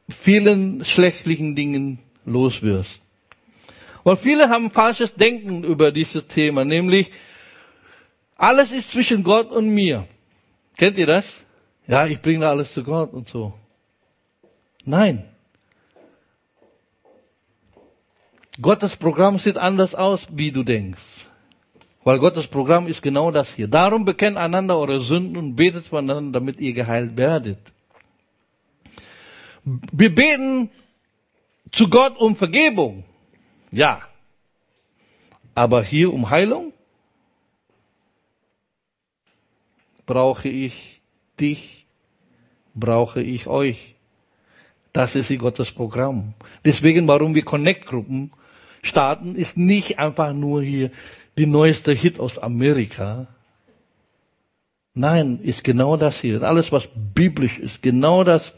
vielen 0.08 0.84
schlechtlichen 0.84 1.54
Dingen 1.54 1.98
los 2.24 2.62
wirst. 2.62 3.00
Weil 4.04 4.16
viele 4.16 4.48
haben 4.48 4.70
falsches 4.70 5.14
Denken 5.14 5.64
über 5.64 5.92
dieses 5.92 6.26
Thema, 6.26 6.64
nämlich 6.64 7.10
alles 8.36 8.72
ist 8.72 8.90
zwischen 8.90 9.22
Gott 9.22 9.50
und 9.50 9.68
mir. 9.68 10.08
Kennt 10.76 10.98
ihr 10.98 11.06
das? 11.06 11.44
Ja, 11.86 12.06
ich 12.06 12.20
bringe 12.20 12.48
alles 12.48 12.72
zu 12.72 12.82
Gott 12.82 13.12
und 13.12 13.28
so. 13.28 13.54
Nein. 14.84 15.28
Gottes 18.60 18.96
Programm 18.96 19.38
sieht 19.38 19.56
anders 19.56 19.94
aus, 19.94 20.26
wie 20.30 20.52
du 20.52 20.62
denkst. 20.62 21.28
Weil 22.04 22.18
Gottes 22.18 22.48
Programm 22.48 22.88
ist 22.88 23.02
genau 23.02 23.30
das 23.30 23.54
hier. 23.54 23.68
Darum 23.68 24.04
bekennt 24.04 24.36
einander 24.36 24.76
eure 24.76 25.00
Sünden 25.00 25.36
und 25.36 25.54
betet 25.54 25.86
voneinander, 25.86 26.40
damit 26.40 26.60
ihr 26.60 26.72
geheilt 26.72 27.16
werdet. 27.16 27.58
Wir 29.64 30.12
beten 30.12 30.70
zu 31.70 31.88
Gott 31.88 32.16
um 32.18 32.34
Vergebung. 32.34 33.04
Ja. 33.70 34.02
Aber 35.54 35.82
hier 35.82 36.12
um 36.12 36.30
Heilung 36.30 36.72
brauche 40.06 40.48
ich 40.48 41.00
dich, 41.38 41.86
brauche 42.74 43.22
ich 43.22 43.46
euch. 43.46 43.94
Das 44.92 45.14
ist 45.14 45.36
Gottes 45.38 45.72
Programm. 45.72 46.34
Deswegen, 46.64 47.06
warum 47.08 47.34
wir 47.34 47.44
Connect-Gruppen 47.44 48.32
starten, 48.82 49.36
ist 49.36 49.56
nicht 49.56 49.98
einfach 49.98 50.32
nur 50.32 50.62
hier 50.62 50.90
die 51.42 51.46
neueste 51.46 51.90
Hit 51.92 52.20
aus 52.20 52.38
Amerika. 52.38 53.26
Nein, 54.94 55.40
ist 55.42 55.64
genau 55.64 55.96
das 55.96 56.20
hier. 56.20 56.40
Alles, 56.44 56.70
was 56.70 56.88
biblisch 56.94 57.58
ist, 57.58 57.82
genau 57.82 58.22
das, 58.22 58.52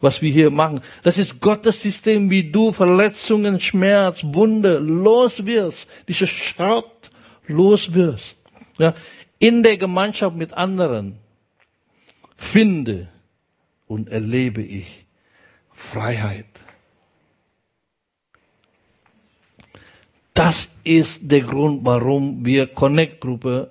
was 0.00 0.22
wir 0.22 0.32
hier 0.32 0.50
machen. 0.50 0.80
Das 1.04 1.18
ist 1.18 1.40
Gottes 1.40 1.80
System, 1.80 2.28
wie 2.28 2.50
du 2.50 2.72
Verletzungen, 2.72 3.60
Schmerz, 3.60 4.24
Wunde 4.24 4.78
los 4.78 5.46
wirst, 5.46 5.86
diese 6.08 6.26
Schrott 6.26 7.12
los 7.46 7.94
wirst. 7.94 8.34
Ja, 8.78 8.92
in 9.38 9.62
der 9.62 9.76
Gemeinschaft 9.76 10.34
mit 10.34 10.52
anderen 10.52 11.18
finde 12.36 13.06
und 13.86 14.08
erlebe 14.08 14.62
ich 14.62 15.06
Freiheit. 15.70 16.46
Das 20.36 20.68
ist 20.84 21.20
der 21.22 21.40
Grund, 21.40 21.84
warum 21.84 22.46
wir 22.46 22.68
Connect-Gruppe 22.68 23.70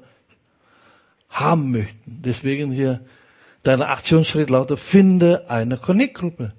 haben 1.29 1.72
möchten. 1.72 2.22
Deswegen 2.25 2.72
hier 2.74 3.00
Deine 3.65 3.88
Aktionsschritt 3.88 4.51
lautet, 4.51 4.77
finde 4.77 5.50
eine 5.50 5.77
Connect-Gruppe, 5.77 6.53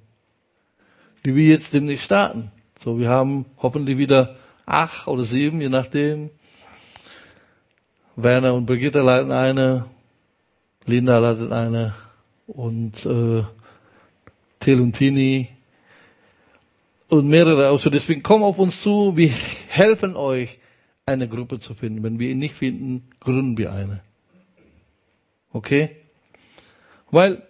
die 1.24 1.36
wir 1.36 1.46
jetzt 1.46 1.72
demnächst 1.72 2.06
starten. 2.06 2.50
So, 2.82 2.98
wir 2.98 3.08
haben 3.08 3.46
hoffentlich 3.58 3.96
wieder 3.96 4.34
acht 4.66 5.06
oder 5.06 5.22
sieben, 5.22 5.60
je 5.60 5.68
nachdem. 5.68 6.30
Werner 8.16 8.54
und 8.54 8.66
Brigitte 8.66 9.02
leiten 9.02 9.30
eine, 9.30 9.84
Linda 10.84 11.20
leitet 11.20 11.52
eine 11.52 11.94
und 12.48 13.06
äh, 13.06 13.44
Till 14.58 14.80
und 14.80 14.94
Tini 14.94 15.50
und 17.08 17.28
mehrere. 17.28 17.68
Also 17.68 17.90
deswegen 17.90 18.22
komm 18.22 18.42
auf 18.42 18.58
uns 18.58 18.82
zu, 18.82 19.16
wir 19.16 19.30
helfen 19.68 20.16
euch, 20.16 20.58
eine 21.04 21.28
Gruppe 21.28 21.60
zu 21.60 21.74
finden. 21.74 22.02
Wenn 22.02 22.18
wir 22.18 22.30
ihn 22.30 22.38
nicht 22.38 22.54
finden, 22.54 23.08
gründen 23.20 23.56
wir 23.56 23.72
eine. 23.72 24.02
Okay? 25.52 25.96
Weil 27.10 27.42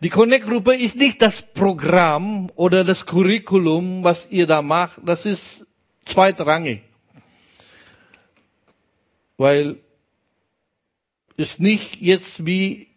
die 0.00 0.10
Connect-Gruppe 0.10 0.74
ist 0.74 0.96
nicht 0.96 1.22
das 1.22 1.42
Programm 1.42 2.50
oder 2.54 2.84
das 2.84 3.06
Curriculum, 3.06 4.04
was 4.04 4.30
ihr 4.30 4.46
da 4.46 4.62
macht. 4.62 5.00
Das 5.04 5.24
ist 5.26 5.64
zweitrangig. 6.04 6.82
Weil 9.38 9.78
ist 11.36 11.60
nicht 11.60 12.00
jetzt 12.00 12.44
wie 12.44 12.88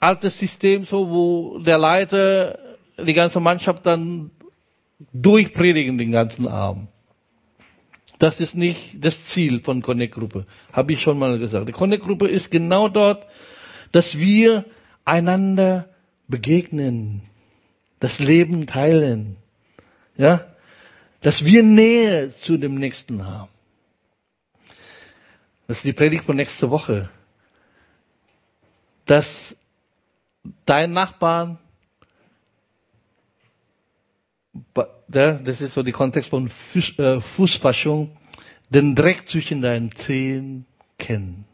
altes 0.00 0.38
System 0.38 0.84
so, 0.84 1.08
wo 1.08 1.58
der 1.60 1.78
Leiter 1.78 2.58
die 2.98 3.14
ganze 3.14 3.40
Mannschaft 3.40 3.86
dann 3.86 4.30
durchpredigen 5.12 5.98
den 5.98 6.12
ganzen 6.12 6.46
Abend. 6.48 6.88
Das 8.18 8.38
ist 8.38 8.54
nicht 8.54 9.02
das 9.02 9.24
Ziel 9.24 9.60
von 9.60 9.80
Connect-Gruppe. 9.80 10.46
Habe 10.72 10.92
ich 10.92 11.00
schon 11.00 11.18
mal 11.18 11.38
gesagt. 11.38 11.68
Die 11.68 11.72
Connect-Gruppe 11.72 12.28
ist 12.28 12.50
genau 12.50 12.88
dort, 12.88 13.26
dass 13.92 14.18
wir 14.18 14.66
einander 15.04 15.88
begegnen, 16.28 17.22
das 17.98 18.18
Leben 18.18 18.66
teilen, 18.66 19.36
ja, 20.16 20.46
dass 21.22 21.44
wir 21.44 21.62
Nähe 21.62 22.34
zu 22.38 22.56
dem 22.56 22.74
Nächsten 22.74 23.26
haben. 23.26 23.50
Das 25.66 25.78
ist 25.78 25.84
die 25.84 25.92
Predigt 25.92 26.24
von 26.24 26.36
nächster 26.36 26.70
Woche. 26.70 27.10
Dass 29.06 29.56
dein 30.66 30.92
Nachbarn, 30.92 31.58
das 35.08 35.60
ist 35.60 35.74
so 35.74 35.82
die 35.82 35.92
Kontext 35.92 36.30
von 36.30 36.50
äh, 36.98 37.20
Fußwaschung, 37.20 38.10
den 38.68 38.94
Dreck 38.94 39.28
zwischen 39.28 39.60
deinen 39.62 39.94
Zehen 39.94 40.66
kennen. 40.98 41.44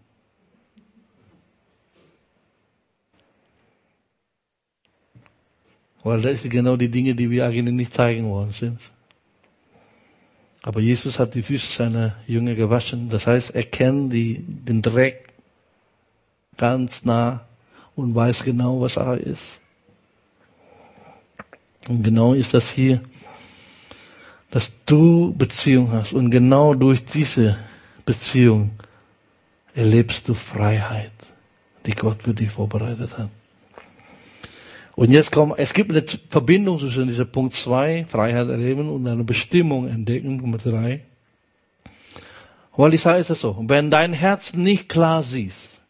Weil 6.03 6.21
das 6.21 6.43
sind 6.43 6.51
genau 6.51 6.77
die 6.77 6.89
Dinge, 6.89 7.15
die 7.15 7.31
wir 7.31 7.47
eigentlich 7.47 7.75
nicht 7.75 7.95
zeigen 7.95 8.31
wollen. 8.31 8.53
Stimmt's? 8.53 8.85
Aber 10.63 10.81
Jesus 10.81 11.19
hat 11.19 11.35
die 11.35 11.43
Füße 11.43 11.73
seiner 11.73 12.17
Jünger 12.27 12.55
gewaschen. 12.55 13.09
Das 13.09 13.27
heißt, 13.27 13.55
er 13.55 13.63
kennt 13.63 14.13
die, 14.13 14.39
den 14.41 14.83
Dreck 14.83 15.33
ganz 16.57 17.05
nah 17.05 17.47
und 17.95 18.15
weiß 18.15 18.43
genau, 18.43 18.81
was 18.81 18.97
er 18.97 19.19
ist. 19.19 19.43
Und 21.89 22.03
genau 22.03 22.35
ist 22.35 22.53
das 22.55 22.71
hier, 22.71 23.01
dass 24.51 24.71
du 24.87 25.35
Beziehung 25.37 25.93
hast 25.93 26.13
und 26.13 26.31
genau 26.31 26.75
durch 26.75 27.05
diese 27.05 27.59
Beziehung 28.05 28.71
erlebst 29.75 30.29
du 30.29 30.35
Freiheit, 30.35 31.13
die 31.85 31.93
Gott 31.93 32.23
für 32.23 32.35
dich 32.35 32.51
vorbereitet 32.51 33.17
hat. 33.19 33.29
Und 34.95 35.11
jetzt 35.11 35.31
kommt, 35.31 35.59
es 35.59 35.75
gibt 35.75 35.91
eine 35.91 36.03
Verbindung 36.31 36.79
zwischen 36.79 37.07
dieser 37.07 37.27
Punkt 37.27 37.55
2, 37.55 38.07
Freiheit 38.09 38.49
erleben, 38.49 38.89
und 38.89 39.07
eine 39.07 39.25
Bestimmung 39.25 39.87
entdecken, 39.87 40.39
Nummer 40.39 40.57
3. 40.57 41.03
Weil 42.79 42.95
ich 42.95 43.03
sage 43.03 43.21
es 43.21 43.29
so, 43.29 43.63
wenn 43.69 43.91
dein 43.91 44.15
Herz 44.15 44.55
nicht 44.55 44.89
klar 44.89 45.23
siehst, 45.23 45.83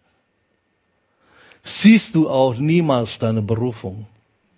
siehst 1.62 2.16
du 2.16 2.28
auch 2.28 2.56
niemals 2.56 3.18
deine 3.18 3.42
Berufung. 3.42 4.06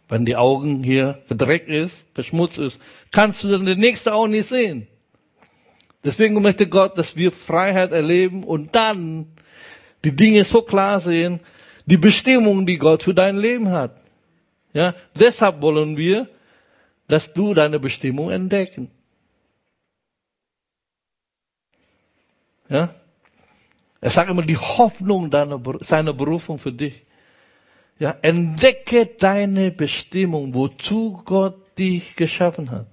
Wenn 0.08 0.24
die 0.24 0.36
Augen 0.36 0.82
hier 0.82 1.22
verdreckt 1.26 1.68
ist, 1.68 2.04
verschmutzt 2.14 2.58
ist, 2.58 2.80
kannst 3.12 3.44
du 3.44 3.48
das 3.48 3.60
nächste 3.60 4.14
auch 4.14 4.26
nicht 4.26 4.46
sehen. 4.46 4.86
Deswegen 6.02 6.40
möchte 6.40 6.66
Gott, 6.66 6.96
dass 6.96 7.16
wir 7.16 7.32
Freiheit 7.32 7.92
erleben 7.92 8.44
und 8.44 8.74
dann 8.74 9.26
die 10.04 10.14
Dinge 10.14 10.44
so 10.44 10.62
klar 10.62 11.00
sehen, 11.00 11.40
die 11.84 11.96
Bestimmung, 11.96 12.64
die 12.64 12.78
Gott 12.78 13.02
für 13.02 13.14
dein 13.14 13.36
Leben 13.36 13.70
hat. 13.70 14.00
Ja, 14.72 14.94
deshalb 15.18 15.60
wollen 15.60 15.96
wir, 15.96 16.28
dass 17.08 17.32
du 17.32 17.52
deine 17.52 17.78
Bestimmung 17.78 18.30
entdecken. 18.30 18.90
Ja, 22.68 22.94
er 24.00 24.10
sagt 24.10 24.30
immer 24.30 24.42
die 24.42 24.56
Hoffnung 24.56 25.30
deiner, 25.30 25.60
seiner 25.80 26.12
Berufung 26.12 26.58
für 26.58 26.72
dich. 26.72 27.02
Ja, 27.98 28.16
entdecke 28.22 29.06
deine 29.06 29.70
Bestimmung, 29.70 30.54
wozu 30.54 31.20
Gott 31.24 31.78
dich 31.78 32.14
geschaffen 32.14 32.70
hat. 32.70 32.86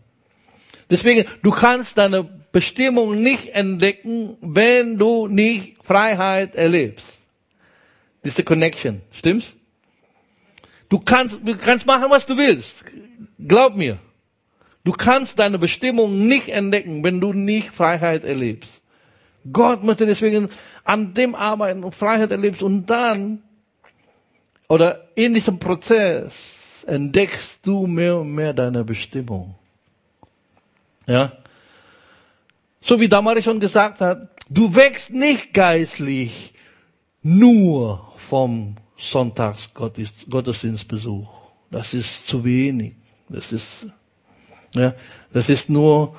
Deswegen, 0.90 1.26
du 1.42 1.52
kannst 1.52 1.98
deine 1.98 2.24
Bestimmung 2.24 3.22
nicht 3.22 3.50
entdecken, 3.50 4.38
wenn 4.42 4.98
du 4.98 5.28
nicht 5.28 5.78
Freiheit 5.84 6.56
erlebst. 6.56 7.20
Diese 8.24 8.44
Connection, 8.44 9.02
stimmt's? 9.12 9.56
Du 10.90 11.00
kannst, 11.00 11.38
du 11.44 11.58
kannst 11.58 11.86
machen, 11.86 12.10
was 12.10 12.26
du 12.26 12.38
willst. 12.38 12.86
Glaub 13.40 13.76
mir. 13.76 14.00
Du 14.84 14.92
kannst 14.92 15.40
deine 15.40 15.60
Bestimmung 15.60 16.28
nicht 16.28 16.50
entdecken, 16.50 17.04
wenn 17.04 17.20
du 17.20 17.34
nicht 17.34 17.72
Freiheit 17.72 18.24
erlebst. 18.24 18.82
Gott 19.52 19.84
möchte 19.84 20.06
deswegen 20.06 20.50
an 20.84 21.14
dem 21.14 21.36
arbeiten 21.36 21.84
und 21.84 21.94
Freiheit 21.94 22.32
erlebst 22.32 22.64
und 22.64 22.86
dann 22.86 23.44
oder 24.68 25.08
in 25.16 25.34
diesem 25.34 25.58
Prozess 25.60 26.84
entdeckst 26.86 27.66
du 27.66 27.88
mehr 27.88 28.18
und 28.18 28.34
mehr 28.34 28.54
deine 28.54 28.84
Bestimmung. 28.84 29.56
Ja? 31.08 31.32
So 32.82 33.00
wie 33.00 33.08
damals 33.10 33.44
schon 33.44 33.60
gesagt 33.60 34.02
hat, 34.02 34.30
du 34.50 34.76
wächst 34.76 35.12
nicht 35.12 35.54
geistlich 35.54 36.54
nur 37.24 38.14
vom 38.18 38.76
Sonntagsgottesdienstbesuch. 38.98 41.30
Das 41.72 41.94
ist 41.94 42.28
zu 42.28 42.44
wenig. 42.46 42.94
Das 43.28 43.52
ist, 43.52 43.88
ja, 44.74 44.94
das 45.34 45.50
ist 45.50 45.70
nur 45.70 46.16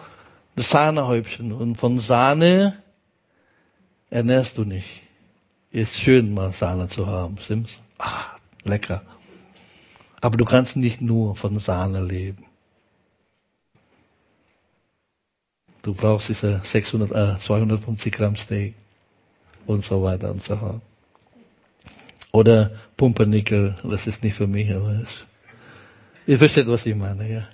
das 0.57 0.71
Sahnehäubchen. 0.71 1.53
Und 1.53 1.77
von 1.77 1.99
Sahne 1.99 2.83
ernährst 4.11 4.59
du 4.59 4.65
nicht. 4.65 5.03
Ist 5.71 5.97
schön, 5.97 6.35
mal 6.35 6.53
Sahne 6.53 6.89
zu 6.89 7.07
haben, 7.07 7.39
stimmt's? 7.39 7.79
Ah, 7.99 8.36
lecker. 8.67 9.03
Aber 10.21 10.37
du 10.37 10.45
kannst 10.45 10.77
nicht 10.77 11.01
nur 11.01 11.37
von 11.37 11.59
Sahne 11.59 12.03
leben. 12.03 12.45
Du 15.83 15.95
brauchst 15.95 16.29
diese 16.29 16.61
600, 16.65 17.13
äh, 17.13 17.39
250 17.39 18.13
Gramm 18.13 18.35
Steak 18.35 18.75
und 19.67 19.85
so 19.85 20.03
weiter 20.03 20.31
und 20.33 20.43
so 20.43 20.57
fort. 20.57 20.83
Oder 22.33 22.73
Pumpernickel, 22.97 23.77
das 23.85 24.07
ist 24.07 24.23
nicht 24.25 24.35
für 24.35 24.47
mich, 24.47 24.71
aber 24.73 25.01
es, 25.03 25.25
ihr 26.27 26.39
versteht, 26.39 26.67
was 26.67 26.85
ich 26.87 26.95
meine, 26.95 27.31
ja. 27.31 27.49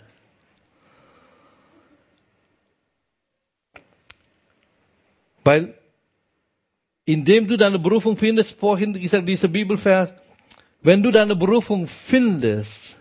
Weil, 5.45 5.75
indem 7.05 7.49
du 7.49 7.57
deine 7.57 7.79
Berufung 7.79 8.17
findest, 8.17 8.59
vorhin 8.59 8.93
gesagt, 8.95 9.29
dieser 9.29 9.49
Bibelvers, 9.49 10.11
wenn 10.83 11.03
du 11.03 11.11
deine 11.11 11.37
Berufung 11.37 11.87
findest, 11.87 12.97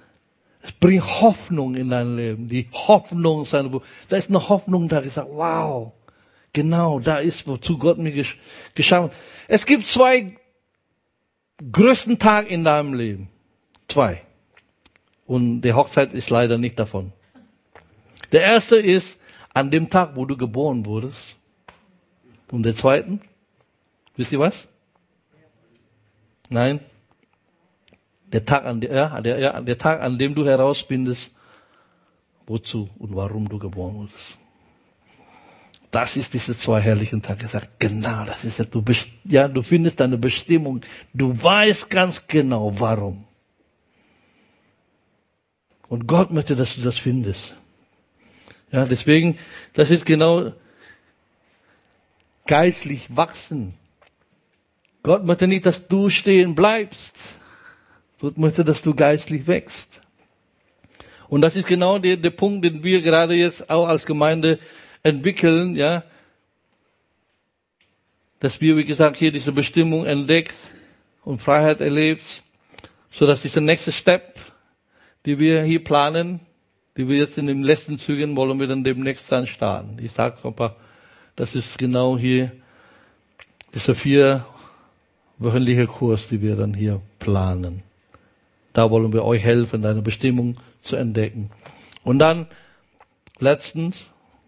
es 0.61 0.71
bringt 0.73 1.21
Hoffnung 1.21 1.75
in 1.75 1.89
dein 1.89 2.15
Leben. 2.15 2.47
Die 2.47 2.67
Hoffnung 2.71 3.45
seiner 3.45 3.69
Berufung. 3.69 3.87
Da 4.09 4.17
ist 4.17 4.29
eine 4.29 4.47
Hoffnung 4.47 4.87
da. 4.87 5.01
Ich 5.01 5.13
sage, 5.13 5.29
wow, 5.31 5.91
genau, 6.53 6.99
da 6.99 7.17
ist, 7.17 7.47
wozu 7.47 7.77
Gott 7.77 7.97
mir 7.97 8.25
geschaffen 8.75 9.09
hat. 9.09 9.17
Es 9.47 9.65
gibt 9.65 9.87
zwei 9.87 10.37
größten 11.71 12.19
Tag 12.19 12.49
in 12.49 12.63
deinem 12.63 12.93
Leben. 12.93 13.29
Zwei. 13.87 14.21
Und 15.25 15.61
die 15.61 15.73
Hochzeit 15.73 16.13
ist 16.13 16.29
leider 16.29 16.57
nicht 16.57 16.77
davon. 16.77 17.11
Der 18.31 18.41
erste 18.41 18.77
ist 18.77 19.19
an 19.53 19.71
dem 19.71 19.89
Tag, 19.89 20.15
wo 20.15 20.25
du 20.25 20.37
geboren 20.37 20.85
wurdest. 20.85 21.35
Und 22.51 22.63
der 22.63 22.75
zweite, 22.75 23.19
wisst 24.15 24.31
ihr 24.31 24.39
was? 24.39 24.67
Nein, 26.49 26.81
der 28.31 28.45
Tag, 28.45 28.65
an, 28.65 28.81
der, 28.81 29.39
ja, 29.39 29.61
der 29.61 29.77
Tag, 29.77 30.01
an 30.01 30.17
dem 30.17 30.35
du 30.35 30.45
herausfindest, 30.45 31.31
wozu 32.47 32.89
und 32.99 33.15
warum 33.15 33.49
du 33.49 33.59
geboren 33.59 33.95
wurdest. 33.95 34.37
Das 35.91 36.15
ist 36.15 36.33
diese 36.33 36.57
zwei 36.57 36.79
herrlichen 36.79 37.21
Tage. 37.21 37.47
Sagt, 37.47 37.79
genau, 37.79 38.23
das 38.23 38.45
ist 38.45 38.59
ja, 38.59 38.65
du 38.65 38.81
bist, 38.81 39.09
ja, 39.25 39.47
du 39.49 39.61
findest 39.61 39.99
deine 39.99 40.17
Bestimmung. 40.17 40.81
Du 41.13 41.31
weißt 41.43 41.89
ganz 41.89 42.25
genau, 42.27 42.79
warum. 42.79 43.25
Und 45.89 46.07
Gott 46.07 46.31
möchte, 46.31 46.55
dass 46.55 46.75
du 46.75 46.81
das 46.81 46.97
findest. 46.97 47.53
Ja, 48.71 48.85
deswegen, 48.85 49.37
das 49.73 49.91
ist 49.91 50.05
genau 50.05 50.53
geistlich 52.47 53.07
wachsen. 53.15 53.73
Gott 55.03 55.25
möchte 55.25 55.47
nicht, 55.47 55.65
dass 55.65 55.87
du 55.87 56.09
stehen 56.09 56.55
bleibst. 56.55 57.21
Gott 58.21 58.37
möchte, 58.37 58.63
dass 58.63 58.83
du 58.83 58.93
geistlich 58.93 59.47
wächst. 59.47 59.99
Und 61.27 61.41
das 61.41 61.55
ist 61.55 61.67
genau 61.67 61.97
der, 61.97 62.17
der 62.17 62.29
Punkt, 62.29 62.63
den 62.63 62.83
wir 62.83 63.01
gerade 63.01 63.33
jetzt 63.33 63.67
auch 63.69 63.87
als 63.87 64.05
Gemeinde 64.05 64.59
entwickeln, 65.01 65.75
ja. 65.75 66.03
Dass 68.39 68.61
wir, 68.61 68.77
wie 68.77 68.85
gesagt, 68.85 69.17
hier 69.17 69.31
diese 69.31 69.51
Bestimmung 69.51 70.05
entdeckt 70.05 70.55
und 71.23 71.41
Freiheit 71.41 71.81
erlebt, 71.81 72.43
so 73.11 73.25
dass 73.25 73.41
dieser 73.41 73.61
nächste 73.61 73.91
Step, 73.91 74.39
die 75.25 75.39
wir 75.39 75.63
hier 75.63 75.83
planen, 75.83 76.41
die 76.97 77.07
wir 77.07 77.17
jetzt 77.17 77.39
in 77.39 77.47
den 77.47 77.63
letzten 77.63 77.97
Zügen 77.97 78.35
wollen 78.35 78.59
wir 78.59 78.67
dann 78.67 78.83
demnächst 78.83 79.31
dann 79.31 79.47
starten. 79.47 79.97
Ich 79.99 80.11
sage 80.11 80.37
aber, 80.43 80.75
das 81.35 81.55
ist 81.55 81.79
genau 81.79 82.17
hier 82.17 82.51
dieser 83.73 83.95
vier 83.95 84.45
wöchentliche 85.39 85.87
Kurs, 85.87 86.27
die 86.27 86.41
wir 86.41 86.55
dann 86.55 86.73
hier 86.75 87.01
planen. 87.17 87.83
Da 88.73 88.89
wollen 88.89 89.11
wir 89.13 89.23
euch 89.23 89.43
helfen, 89.43 89.81
deine 89.81 90.01
Bestimmung 90.01 90.57
zu 90.81 90.95
entdecken. 90.95 91.51
Und 92.03 92.19
dann, 92.19 92.47
letztens, 93.39 94.07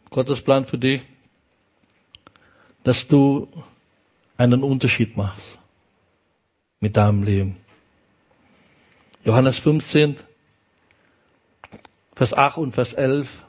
Gottes 0.09 0.41
Plan 0.41 0.65
für 0.65 0.77
dich, 0.77 1.01
dass 2.83 3.07
du 3.07 3.47
einen 4.38 4.63
Unterschied 4.63 5.17
machst 5.17 5.59
mit 6.79 6.97
deinem 6.97 7.23
Leben. 7.23 7.57
Johannes 9.25 9.57
15, 9.59 10.17
Vers 12.15 12.33
8 12.33 12.57
und 12.57 12.71
Vers 12.73 12.93
11. 12.93 13.43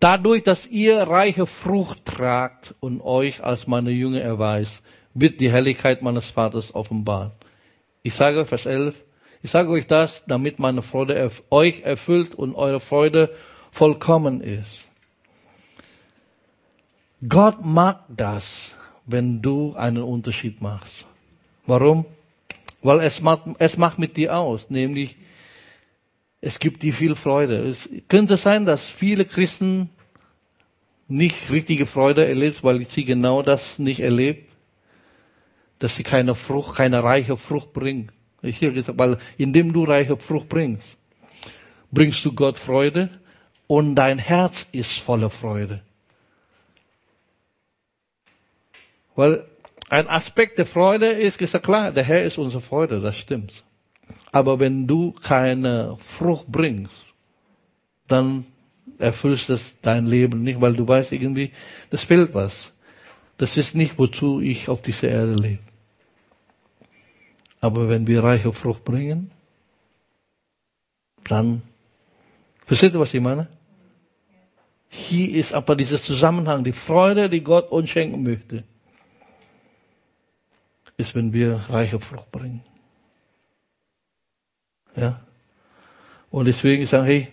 Dadurch, 0.00 0.42
dass 0.42 0.66
ihr 0.66 1.02
reiche 1.02 1.46
Frucht 1.46 2.04
tragt 2.04 2.74
und 2.80 3.00
euch 3.00 3.42
als 3.42 3.66
meine 3.66 3.90
Jünger 3.90 4.20
erweist, 4.20 4.82
wird 5.14 5.40
die 5.40 5.50
Herrlichkeit 5.50 6.02
meines 6.02 6.26
Vaters 6.26 6.74
offenbart. 6.74 7.32
Ich 8.02 8.14
sage 8.14 8.44
Vers 8.44 8.66
11, 8.66 9.02
ich 9.44 9.50
sage 9.50 9.68
euch 9.68 9.86
das, 9.86 10.22
damit 10.26 10.58
meine 10.58 10.80
Freude 10.80 11.30
euch 11.50 11.82
erfüllt 11.82 12.34
und 12.34 12.54
eure 12.54 12.80
Freude 12.80 13.28
vollkommen 13.72 14.40
ist. 14.40 14.88
Gott 17.28 17.62
mag 17.62 18.04
das, 18.08 18.74
wenn 19.04 19.42
du 19.42 19.74
einen 19.74 20.02
Unterschied 20.02 20.62
machst. 20.62 21.04
Warum? 21.66 22.06
Weil 22.80 23.00
es 23.00 23.20
macht, 23.20 23.42
es 23.58 23.76
macht 23.76 23.98
mit 23.98 24.16
dir 24.16 24.34
aus, 24.34 24.70
nämlich 24.70 25.14
es 26.40 26.58
gibt 26.58 26.82
dir 26.82 26.94
viel 26.94 27.14
Freude. 27.14 27.68
Es 27.68 27.86
könnte 28.08 28.38
sein, 28.38 28.64
dass 28.64 28.82
viele 28.82 29.26
Christen 29.26 29.90
nicht 31.06 31.50
richtige 31.50 31.84
Freude 31.84 32.26
erlebst, 32.26 32.64
weil 32.64 32.88
sie 32.88 33.04
genau 33.04 33.42
das 33.42 33.78
nicht 33.78 34.00
erlebt, 34.00 34.50
dass 35.80 35.96
sie 35.96 36.02
keine 36.02 36.34
Frucht, 36.34 36.76
keine 36.76 37.04
reiche 37.04 37.36
Frucht 37.36 37.74
bringt. 37.74 38.10
Habe 38.52 38.72
gesagt, 38.72 38.98
weil 38.98 39.18
indem 39.38 39.72
du 39.72 39.84
reiche 39.84 40.16
Frucht 40.16 40.48
bringst, 40.48 40.96
bringst 41.90 42.24
du 42.24 42.32
Gott 42.32 42.58
Freude 42.58 43.10
und 43.66 43.94
dein 43.94 44.18
Herz 44.18 44.66
ist 44.72 44.98
voller 45.00 45.30
Freude. 45.30 45.82
Weil 49.16 49.46
ein 49.88 50.08
Aspekt 50.08 50.58
der 50.58 50.66
Freude 50.66 51.06
ist, 51.06 51.40
ist 51.40 51.54
ja 51.54 51.60
klar, 51.60 51.92
der 51.92 52.04
Herr 52.04 52.24
ist 52.24 52.38
unsere 52.38 52.62
Freude, 52.62 53.00
das 53.00 53.16
stimmt. 53.16 53.62
Aber 54.32 54.58
wenn 54.58 54.86
du 54.86 55.12
keine 55.12 55.96
Frucht 56.00 56.46
bringst, 56.48 57.06
dann 58.08 58.44
erfüllst 58.98 59.48
das 59.48 59.74
dein 59.80 60.06
Leben 60.06 60.42
nicht, 60.42 60.60
weil 60.60 60.74
du 60.74 60.86
weißt 60.86 61.12
irgendwie, 61.12 61.52
das 61.90 62.02
fehlt 62.02 62.34
was. 62.34 62.72
Das 63.36 63.56
ist 63.56 63.74
nicht, 63.74 63.98
wozu 63.98 64.40
ich 64.40 64.68
auf 64.68 64.82
dieser 64.82 65.08
Erde 65.08 65.34
lebe. 65.34 65.63
Aber 67.64 67.88
wenn 67.88 68.06
wir 68.06 68.22
reiche 68.22 68.52
Frucht 68.52 68.84
bringen, 68.84 69.30
dann, 71.24 71.62
versteht 72.66 72.92
ihr, 72.92 73.00
was 73.00 73.14
ich 73.14 73.22
meine? 73.22 73.48
Hier 74.90 75.30
ist 75.30 75.54
aber 75.54 75.74
dieser 75.74 75.98
Zusammenhang, 75.98 76.62
die 76.62 76.72
Freude, 76.72 77.30
die 77.30 77.40
Gott 77.40 77.70
uns 77.72 77.88
schenken 77.88 78.22
möchte, 78.22 78.64
ist, 80.98 81.14
wenn 81.14 81.32
wir 81.32 81.54
reiche 81.70 81.98
Frucht 82.00 82.30
bringen. 82.30 82.62
Ja? 84.94 85.22
Und 86.30 86.44
deswegen 86.44 86.84
sagen, 86.84 87.06
hey, 87.06 87.28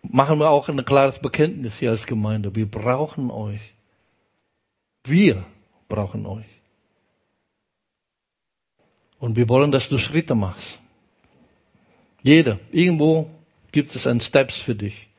machen 0.00 0.38
wir 0.38 0.48
auch 0.48 0.70
ein 0.70 0.82
klares 0.86 1.18
Bekenntnis 1.18 1.80
hier 1.80 1.90
als 1.90 2.06
Gemeinde. 2.06 2.56
Wir 2.56 2.66
brauchen 2.66 3.30
euch. 3.30 3.74
Wir 5.04 5.44
brauchen 5.86 6.24
euch. 6.24 6.51
Und 9.22 9.36
wir 9.36 9.48
wollen, 9.48 9.70
dass 9.70 9.88
du 9.88 9.98
Schritte 9.98 10.34
machst. 10.34 10.80
Jeder. 12.24 12.58
Irgendwo 12.72 13.30
gibt 13.70 13.94
es 13.94 14.04
ein 14.08 14.20
Steps 14.20 14.56
für 14.56 14.74
dich. 14.74 15.10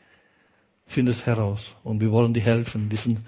Find 0.85 1.07
es 1.07 1.25
heraus. 1.25 1.73
Und 1.85 2.01
wir 2.01 2.11
wollen 2.11 2.33
dir 2.33 2.43
helfen, 2.43 2.89
diesen 2.89 3.25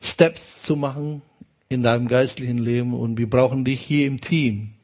Steps 0.00 0.62
zu 0.62 0.76
machen 0.76 1.22
in 1.68 1.82
deinem 1.82 2.06
geistlichen 2.06 2.58
Leben. 2.58 2.94
Und 2.94 3.18
wir 3.18 3.28
brauchen 3.28 3.64
dich 3.64 3.80
hier 3.80 4.06
im 4.06 4.20
Team. 4.20 4.74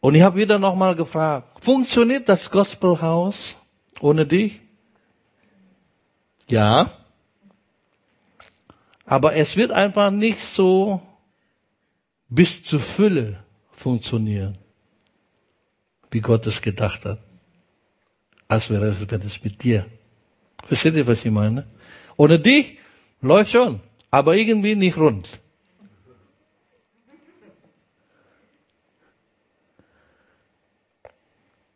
Und 0.00 0.16
ich 0.16 0.22
habe 0.22 0.38
wieder 0.38 0.58
nochmal 0.58 0.96
gefragt, 0.96 1.62
funktioniert 1.62 2.28
das 2.28 2.50
Gospelhaus 2.50 3.54
ohne 4.00 4.26
dich? 4.26 4.58
Ja. 6.48 6.90
Aber 9.06 9.36
es 9.36 9.56
wird 9.56 9.70
einfach 9.70 10.10
nicht 10.10 10.40
so 10.40 11.00
bis 12.28 12.62
zur 12.62 12.80
Fülle 12.80 13.42
funktionieren, 13.72 14.58
wie 16.10 16.20
Gott 16.20 16.46
es 16.46 16.60
gedacht 16.60 17.04
hat. 17.04 17.18
Als 18.46 18.70
wäre 18.70 18.88
es 18.88 19.44
mit 19.44 19.62
dir. 19.62 19.86
Versteht 20.66 20.94
ihr, 20.94 21.06
was 21.06 21.24
ich 21.24 21.30
meine? 21.30 21.66
Ohne 22.16 22.38
dich 22.38 22.78
läuft 23.20 23.52
schon, 23.52 23.80
aber 24.10 24.36
irgendwie 24.36 24.74
nicht 24.74 24.96
rund. 24.96 25.38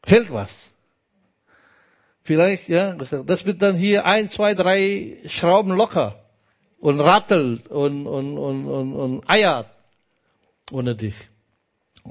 Fehlt 0.04 0.32
was. 0.32 0.70
Vielleicht, 2.24 2.68
ja, 2.68 2.94
das 2.94 3.44
wird 3.44 3.62
dann 3.62 3.76
hier 3.76 4.04
ein, 4.04 4.30
zwei, 4.30 4.54
drei 4.54 5.18
Schrauben 5.26 5.72
locker 5.72 6.24
und 6.80 7.00
rattelt 7.00 7.68
und, 7.68 8.06
und, 8.06 8.38
und, 8.38 8.66
und, 8.66 8.94
und 8.94 9.30
eiert 9.30 9.71
ohne 10.72 10.96
dich. 10.96 11.14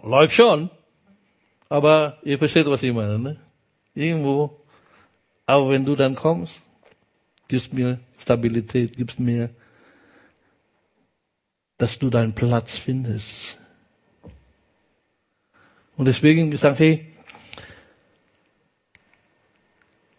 Läuft 0.04 0.36
schon, 0.36 0.70
aber 1.68 2.20
ihr 2.24 2.38
versteht, 2.38 2.68
was 2.68 2.84
ich 2.84 2.94
meine, 2.94 3.20
ne? 3.20 3.40
Irgendwo. 3.94 4.62
Aber 5.46 5.70
wenn 5.70 5.84
du 5.84 5.96
dann 5.96 6.16
kommst, 6.16 6.54
gibst 7.48 7.74
mir 7.74 8.00
Stabilität, 8.20 8.96
gibst 8.96 9.20
mir, 9.20 9.50
dass 11.78 11.98
du 11.98 12.10
deinen 12.10 12.34
Platz 12.34 12.78
findest. 12.78 13.58
Und 15.98 16.06
deswegen 16.06 16.52
gesagt, 16.52 16.80
hey, 16.80 17.08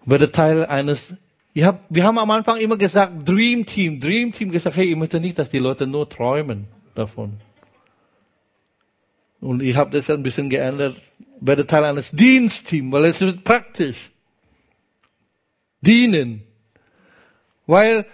werde 0.05 0.31
Teil 0.31 0.67
eines, 0.67 1.15
hab, 1.59 1.85
wir 1.89 2.05
haben 2.05 2.19
am 2.19 2.31
Anfang 2.31 2.59
immer 2.59 2.77
gesagt, 2.77 3.27
Dream 3.29 3.65
Team, 3.65 4.01
Dream 4.01 4.33
Team 4.33 4.51
gesagt, 4.51 4.77
hey, 4.77 4.91
ich 4.91 4.97
möchte 4.97 5.21
nicht, 5.21 5.39
dass 5.39 5.49
die 5.49 5.59
Leute 5.59 5.87
nur 5.87 6.09
träumen 6.09 6.67
davon. 6.95 7.41
Und 9.43 9.61
ich 9.61 9.75
habe 9.75 9.91
das 9.91 10.09
ein 10.09 10.23
bisschen 10.23 10.49
geändert, 10.49 11.03
werde 11.41 11.67
Teil 11.67 11.85
eines 11.85 12.13
Dienstteams, 12.13 12.93
weil 12.93 13.07
es 13.07 13.21
wird 13.21 13.43
praktisch. 13.43 14.11
Dienen. 15.81 16.45
Weil 17.67 18.07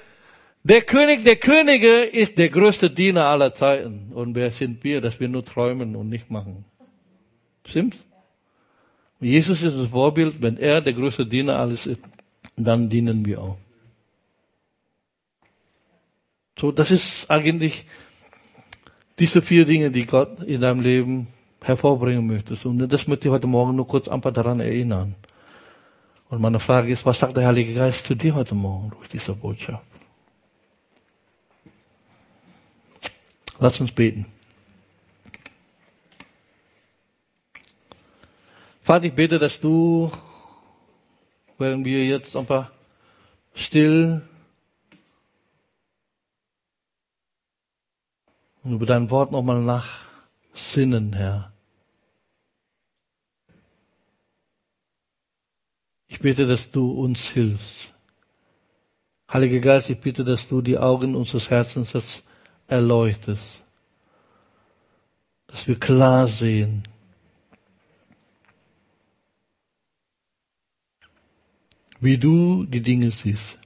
der 0.65 0.81
König 0.83 1.25
der 1.25 1.37
Könige 1.37 2.05
ist 2.05 2.39
der 2.39 2.49
größte 2.49 2.91
Diener 2.91 3.27
aller 3.27 3.53
Zeiten. 3.53 4.11
Und 4.15 4.35
wer 4.35 4.51
sind 4.51 4.83
wir, 4.85 5.03
dass 5.03 5.21
wir 5.21 5.29
nur 5.29 5.45
träumen 5.45 5.97
und 5.97 6.09
nicht 6.09 6.31
machen? 6.31 6.65
Stimmt's? 7.67 7.99
Jesus 9.21 9.63
ist 9.63 9.77
das 9.77 9.89
Vorbild, 9.89 10.41
wenn 10.41 10.57
er 10.57 10.81
der 10.81 10.95
größte 10.95 11.27
Diener 11.27 11.59
alles 11.59 11.87
ist, 11.87 12.01
dann 12.57 12.89
dienen 12.89 13.27
wir 13.27 13.43
auch. 13.43 13.59
So, 16.59 16.73
das 16.73 16.91
ist 16.91 17.31
eigentlich 17.31 17.85
diese 19.19 19.43
vier 19.43 19.65
Dinge, 19.65 19.91
die 19.91 20.07
Gott 20.07 20.43
in 20.43 20.61
deinem 20.61 20.81
Leben 20.81 21.29
hervorbringen 21.63 22.27
möchte. 22.27 22.57
Und 22.69 22.79
das 22.89 23.07
möchte 23.07 23.29
ich 23.29 23.33
heute 23.33 23.47
Morgen 23.47 23.77
nur 23.77 23.87
kurz 23.87 24.09
einfach 24.09 24.33
daran 24.33 24.61
erinnern. 24.61 25.15
Und 26.31 26.41
meine 26.41 26.61
Frage 26.61 26.93
ist, 26.93 27.05
was 27.07 27.19
sagt 27.19 27.37
der 27.37 27.47
Heilige 27.47 27.75
Geist 27.75 28.07
zu 28.07 28.15
dir 28.15 28.35
heute 28.35 28.55
Morgen 28.55 28.91
durch 28.91 29.09
diese 29.09 29.33
Botschaft? 29.33 29.83
Lass 33.61 33.81
uns 33.81 33.91
beten. 33.91 34.27
Vater, 38.83 39.05
ich 39.05 39.13
bete, 39.13 39.39
dass 39.39 39.59
du, 39.61 40.11
während 41.59 41.85
wir 41.85 42.07
jetzt 42.07 42.37
einfach 42.37 42.71
still 43.55 44.23
und 48.65 48.75
über 48.75 48.87
dein 48.87 49.11
Wort 49.11 49.33
nochmal 49.33 49.63
nachsinnen, 49.63 51.13
Herr. 51.13 51.53
Ich 56.09 56.21
bitte, 56.21 56.47
dass 56.47 56.71
du 56.71 56.91
uns 56.91 57.29
hilfst. 57.29 57.93
Heiliger 59.33 59.61
Geist, 59.61 59.91
ich 59.91 60.01
bitte, 60.01 60.25
dass 60.25 60.49
du 60.49 60.63
die 60.63 60.79
Augen 60.79 61.15
unseres 61.15 61.51
Herzens 61.51 61.95
erleuchtest, 62.67 63.63
dass 65.47 65.69
wir 65.69 65.79
klar 65.79 66.29
sehen, 66.29 66.89
wie 72.01 72.17
du 72.17 72.65
die 72.65 72.81
Dinge 72.81 73.11
siehst. 73.11 73.59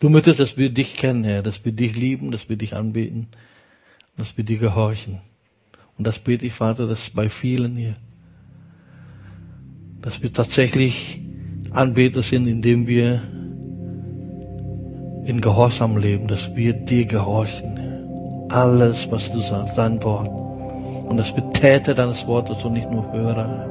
Du 0.00 0.08
möchtest, 0.10 0.38
dass 0.38 0.56
wir 0.56 0.70
dich 0.70 0.96
kennen, 0.96 1.24
Herr, 1.24 1.42
dass 1.42 1.64
wir 1.64 1.72
dich 1.72 1.96
lieben, 1.96 2.30
dass 2.30 2.48
wir 2.48 2.56
dich 2.56 2.76
anbeten, 2.76 3.26
dass 4.16 4.36
wir 4.36 4.44
dir 4.44 4.58
gehorchen. 4.58 5.18
Und 5.96 6.06
das 6.06 6.20
bete 6.20 6.46
ich, 6.46 6.52
Vater, 6.52 6.86
dass 6.86 7.10
bei 7.10 7.28
vielen 7.28 7.74
hier, 7.74 7.94
dass 10.00 10.22
wir 10.22 10.32
tatsächlich 10.32 11.20
Anbeter 11.72 12.22
sind, 12.22 12.46
indem 12.46 12.86
wir 12.86 13.22
in 15.24 15.40
Gehorsam 15.40 15.96
leben, 15.96 16.28
dass 16.28 16.54
wir 16.54 16.74
dir 16.74 17.04
gehorchen. 17.04 18.46
Alles, 18.50 19.10
was 19.10 19.32
du 19.32 19.40
sagst, 19.40 19.76
dein 19.76 20.00
Wort. 20.04 20.28
Und 21.08 21.16
dass 21.16 21.34
wir 21.34 21.50
Täter 21.50 21.94
deines 21.94 22.24
Wortes 22.24 22.64
und 22.64 22.74
nicht 22.74 22.88
nur 22.88 23.12
Hörer. 23.12 23.66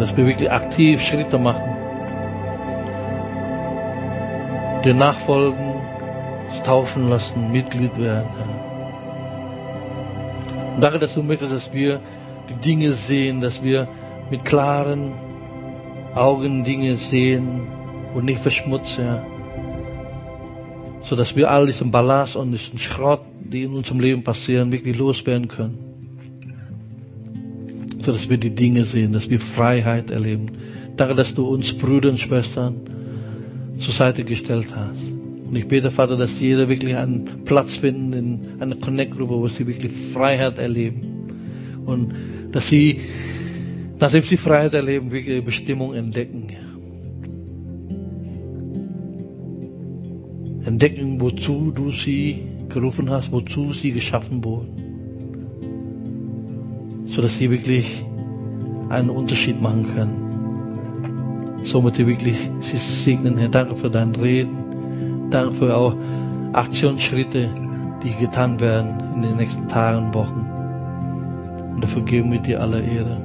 Dass 0.00 0.16
wir 0.16 0.26
wirklich 0.26 0.50
aktiv 0.50 1.00
Schritte 1.00 1.38
machen 1.38 1.83
dir 4.84 4.94
nachfolgen, 4.94 5.80
taufen 6.64 7.08
lassen, 7.08 7.50
Mitglied 7.50 7.96
werden. 7.98 8.28
Und 10.74 10.80
danke, 10.80 10.98
dass 10.98 11.14
du 11.14 11.22
möchtest, 11.22 11.52
dass 11.52 11.72
wir 11.72 12.00
die 12.48 12.54
Dinge 12.54 12.92
sehen, 12.92 13.40
dass 13.40 13.62
wir 13.62 13.88
mit 14.30 14.44
klaren 14.44 15.12
Augen 16.14 16.64
Dinge 16.64 16.96
sehen 16.96 17.66
und 18.14 18.24
nicht 18.24 18.40
verschmutzen, 18.40 19.04
Herr. 19.04 19.26
So 21.04 21.16
dass 21.16 21.36
wir 21.36 21.50
all 21.50 21.66
diesen 21.66 21.90
Ballast 21.90 22.36
und 22.36 22.52
diesen 22.52 22.78
Schrott, 22.78 23.20
die 23.40 23.64
in 23.64 23.74
unserem 23.74 24.00
Leben 24.00 24.22
passieren, 24.22 24.72
wirklich 24.72 24.96
loswerden 24.96 25.48
können. 25.48 25.78
so 28.04 28.12
dass 28.12 28.28
wir 28.28 28.36
die 28.36 28.54
Dinge 28.54 28.84
sehen, 28.84 29.12
dass 29.12 29.30
wir 29.30 29.40
Freiheit 29.40 30.10
erleben. 30.10 30.46
Danke, 30.96 31.14
dass 31.14 31.34
du 31.34 31.46
uns 31.46 31.72
Brüder 31.72 32.10
und 32.10 32.20
Schwestern 32.20 32.80
zur 33.78 33.92
Seite 33.92 34.24
gestellt 34.24 34.74
hast. 34.74 35.00
Und 35.46 35.56
ich 35.56 35.68
bete, 35.68 35.90
Vater, 35.90 36.16
dass 36.16 36.40
jeder 36.40 36.68
wirklich 36.68 36.96
einen 36.96 37.44
Platz 37.44 37.76
finden 37.76 38.12
in 38.12 38.40
einer 38.60 38.76
Connect-Gruppe, 38.76 39.34
wo 39.34 39.48
sie 39.48 39.66
wirklich 39.66 39.92
Freiheit 39.92 40.58
erleben. 40.58 41.82
Und 41.86 42.14
dass 42.52 42.68
sie, 42.68 43.00
nachdem 44.00 44.22
sie 44.22 44.36
Freiheit 44.36 44.74
erleben, 44.74 45.10
wirklich 45.10 45.34
ihre 45.36 45.42
Bestimmung 45.42 45.94
entdecken. 45.94 46.46
Entdecken, 50.64 51.20
wozu 51.20 51.70
du 51.70 51.90
sie 51.90 52.42
gerufen 52.68 53.10
hast, 53.10 53.30
wozu 53.30 53.72
sie 53.72 53.92
geschaffen 53.92 54.42
wurden. 54.42 54.82
Sodass 57.06 57.36
sie 57.36 57.50
wirklich 57.50 58.02
einen 58.88 59.10
Unterschied 59.10 59.60
machen 59.60 59.86
können. 59.94 60.23
Somit 61.64 61.98
wirklich 61.98 62.50
sie 62.60 62.76
segnen, 62.76 63.38
Herr. 63.38 63.48
Danke 63.48 63.74
für 63.74 63.90
dein 63.90 64.14
Reden. 64.14 65.30
Danke 65.30 65.54
für 65.54 65.76
auch 65.76 65.96
Aktionsschritte, 66.52 67.50
die 68.02 68.14
getan 68.14 68.60
werden 68.60 69.00
in 69.16 69.22
den 69.22 69.36
nächsten 69.36 69.66
Tagen 69.66 70.06
und 70.06 70.14
Wochen. 70.14 70.46
Und 71.74 71.82
dafür 71.82 72.02
geben 72.02 72.30
wir 72.32 72.40
dir 72.40 72.60
alle 72.60 72.80
Ehre. 72.80 73.20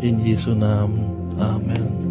In 0.00 0.18
Jesu 0.18 0.50
Namen. 0.50 1.00
Amen. 1.38 2.09